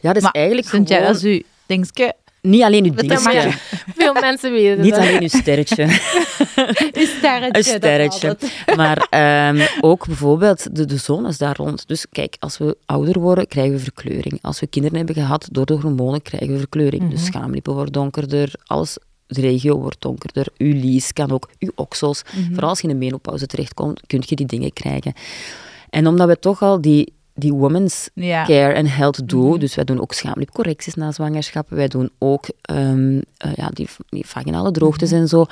[0.00, 3.50] ja, dat is Maar eigenlijk Vind jij gewoon, als u dingetje, niet alleen uw dingetje,
[3.96, 5.00] Veel mensen weten niet dat.
[5.00, 5.82] alleen uw sterretje.
[6.92, 7.46] een sterretje?
[7.46, 8.36] Een dat sterretje.
[8.76, 11.88] Maar ehm, ook bijvoorbeeld de, de zones daar rond.
[11.88, 14.38] Dus kijk, als we ouder worden, krijgen we verkleuring.
[14.42, 17.10] Als we kinderen hebben gehad, door de hormonen krijgen we verkleuring.
[17.10, 17.30] Dus Mhm.
[17.30, 18.96] schaamlippen worden donkerder, alles,
[19.34, 20.46] de regio wordt donkerder.
[20.56, 22.22] Uw lies kan ook, uw oksels.
[22.36, 22.50] Mhm.
[22.52, 25.12] Vooral als je in de menopauze terechtkomt, kun je die dingen krijgen.
[25.90, 28.44] En omdat we toch al die, die women's Ja.
[28.44, 29.50] care en health doen.
[29.50, 29.58] Mhm.
[29.58, 31.70] Dus wij doen ook schaamlipcorrecties na zwangerschap.
[31.70, 35.44] Wij doen ook ehm, eh, ja, die, die vaginale droogtes en zo.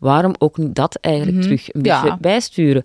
[0.00, 1.44] Waarom ook niet dat eigenlijk Mhm.
[1.46, 2.02] terug een Ja.
[2.02, 2.82] beetje bijsturen?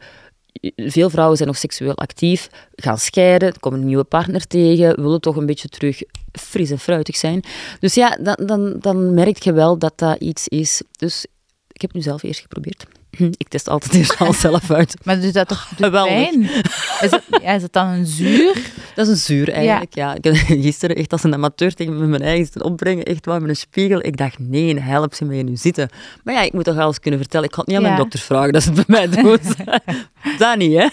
[0.76, 5.36] Veel vrouwen zijn nog seksueel actief, gaan scheiden, komen een nieuwe partner tegen, willen toch
[5.36, 7.44] een beetje terug fris en fruitig zijn.
[7.80, 10.82] Dus ja, dan, dan, dan merk je wel dat dat iets is.
[10.92, 11.26] Dus
[11.68, 12.86] ik heb het nu zelf eerst geprobeerd.
[13.20, 14.96] Ik test altijd eerst alles zelf uit.
[15.04, 16.14] Maar doet dat toch doet Geweldig.
[16.14, 16.42] pijn?
[17.02, 18.54] Is het, ja, is dan een zuur?
[18.96, 20.16] Dat is een zuur eigenlijk, ja.
[20.16, 23.50] Ik heb gisteren echt als een amateur tegen mijn eigen zitten opbrengen, echt wel met
[23.50, 24.06] een spiegel.
[24.06, 25.90] Ik dacht, nee, help ze mij nu zitten.
[26.24, 27.48] Maar ja, ik moet toch alles kunnen vertellen.
[27.48, 28.00] Ik het niet aan mijn Ja.
[28.02, 29.38] dokters vragen dat ze het bij mij doen.
[30.38, 30.88] dat niet, hè.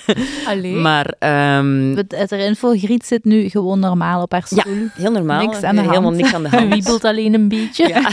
[0.47, 0.73] Allee.
[0.75, 4.61] Maar ehm, Het, het involgriet zit nu gewoon normaal op haar Ja.
[4.61, 4.89] stoel.
[4.95, 5.41] heel normaal.
[5.47, 6.17] Niks aan de Helemaal hand.
[6.17, 6.73] niks aan de hand.
[6.75, 7.89] wiebelt alleen een beetje.
[7.89, 8.11] Ja.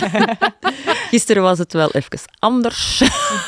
[1.10, 3.04] Gisteren was het wel even anders.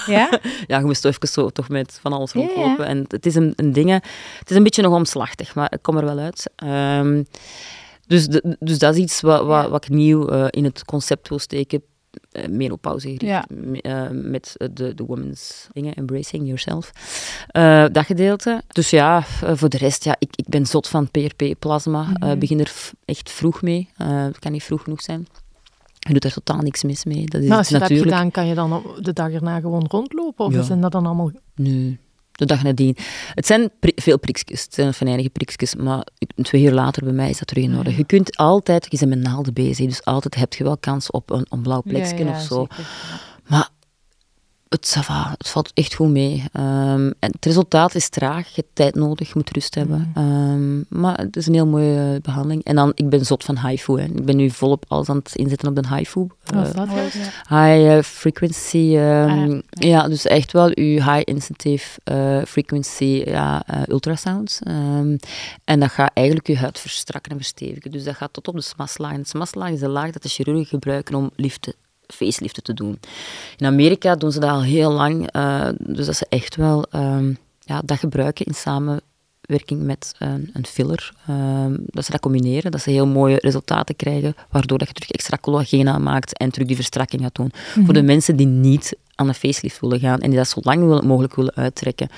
[0.06, 0.30] Ja?
[0.68, 2.48] Ja, je moest toch even zo toch met van alles Ja, ja.
[2.48, 2.86] rondlopen.
[2.86, 3.96] En het is een, een ding, hè.
[4.40, 6.50] het is een beetje nog omslachtig, maar ik kom er wel uit.
[6.56, 7.24] Ehm,
[8.08, 11.30] dus, de- dus dat is iets wat, wat, wat ik nieuw eh, in het concept
[11.30, 11.84] wil steken.
[12.32, 13.46] Uh, menopauze gericht, Ja.
[13.82, 16.92] eh, met de, de women's dingen, embracing yourself.
[17.48, 18.62] Eh, dat gedeelte.
[18.68, 22.04] Dus ja, eh, voor de rest, ja, ik, ik ben zot van PRP-plasma.
[22.20, 22.40] Mhm.
[22.40, 22.72] begin er
[23.06, 23.90] echt vroeg mee.
[23.98, 25.28] Eh, het kan niet vroeg genoeg zijn.
[26.08, 27.26] Je doet er totaal niks mis mee.
[27.26, 29.86] Dat is Maar als je dat hebt gedaan, kan je dan de dag erna gewoon
[29.88, 30.46] rondlopen?
[30.46, 30.62] Of Ja.
[30.62, 31.32] zijn dat dan allemaal...
[31.56, 32.00] Nee,
[32.32, 32.96] de dag nadien.
[33.34, 36.06] Het zijn pri- veel prikjes, het zijn venijnige prikjes, maar
[36.42, 37.90] twee uur later bij mij is dat terug in orde.
[37.92, 37.98] Ja.
[37.98, 41.30] Je kunt altijd, je bent met naalden bezig, dus altijd heb je wel kans op
[41.30, 42.68] een, een blauw plekje ja, of zo.
[42.70, 42.88] zeker.
[43.48, 43.70] Maar
[44.76, 46.44] het, ça va, het valt echt goed mee.
[46.52, 50.12] Ehm, en het resultaat is traag, je hebt tijd nodig, je moet rust hebben.
[50.14, 50.26] Mhm.
[50.26, 52.64] Ehm, maar het is een heel mooie eh, behandeling.
[52.64, 54.00] En dan, ik ben zot van HIFU.
[54.00, 54.06] Hè.
[54.06, 57.16] Ik ben nu volop alles aan het inzetten op de Eh, is dat juist?
[57.50, 60.08] High eh, frequency, ehm, Ah, ja.
[60.08, 64.60] dus echt wel uw high intensive eh, frequency ja, ultrasounds.
[64.60, 65.18] Ehm,
[65.64, 67.92] en dat gaat eigenlijk uw huid verstrakken en verstevigen.
[67.92, 69.14] Dus dat gaat tot op de smaslaag.
[69.14, 71.74] En de smaslaag is de laag dat de chirurgen gebruiken om liften,
[72.08, 73.00] faceliften te doen.
[73.58, 77.34] In Amerika doen ze dat al heel lang, eh, dus dat ze echt wel ehm,
[77.60, 81.14] ja, dat gebruiken in samenwerking met een, een filler.
[81.28, 85.12] Ehm, dat ze dat combineren, dat ze heel mooie resultaten krijgen, waardoor dat je terug
[85.12, 87.52] extra collageen aanmaakt en terug die verstrakking gaat doen.
[87.86, 91.02] Voor de mensen die niet aan een facelift willen gaan en die dat zo lang
[91.04, 92.10] mogelijk willen uittrekken.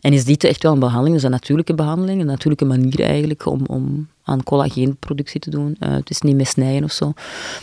[0.00, 3.46] En is dit echt wel een behandeling, dus een natuurlijke behandeling, een natuurlijke manier eigenlijk
[3.46, 5.76] om, om aan collageenproductie te doen.
[5.80, 7.12] Uh, het is niet met snijden of zo.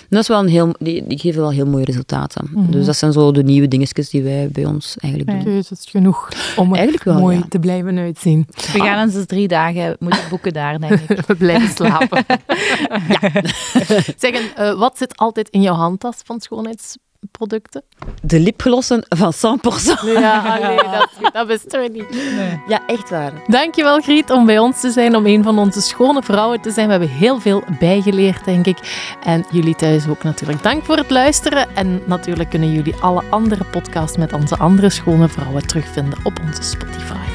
[0.10, 2.48] dat is wel een heel, die, die geven wel heel mooie resultaten.
[2.52, 2.72] Mhm.
[2.72, 5.54] Dus dat zijn zo de nieuwe dingetjes die wij bij ons eigenlijk doen.
[5.54, 8.48] Dus het is genoeg om eigenlijk wel, mooi te blijven uitzien.
[8.74, 11.22] We gaan ons dus drie dagen moeten boeken daar, denk ik.
[11.28, 12.26] We blijven slapen.
[13.10, 13.32] ja.
[14.18, 16.96] Zeggen, uh, wat zit altijd in jouw handtas van schoonheids
[17.32, 17.84] producten?
[18.22, 19.40] De lipglossen van 100%.
[20.06, 22.10] Ja, nee, dat, dat wisten we niet.
[22.10, 22.62] Nee.
[22.68, 23.32] Ja, echt waar.
[23.48, 26.86] Dankjewel Griet om bij ons te zijn, om een van onze schone vrouwen te zijn.
[26.86, 28.78] We hebben heel veel bijgeleerd, denk ik.
[29.24, 30.64] En jullie thuis ook natuurlijk.
[30.64, 31.76] Dank voor het luisteren.
[31.76, 36.64] En natuurlijk kunnen jullie alle andere podcasts met onze andere schone vrouwen terugvinden op onze
[36.64, 37.35] Spotify.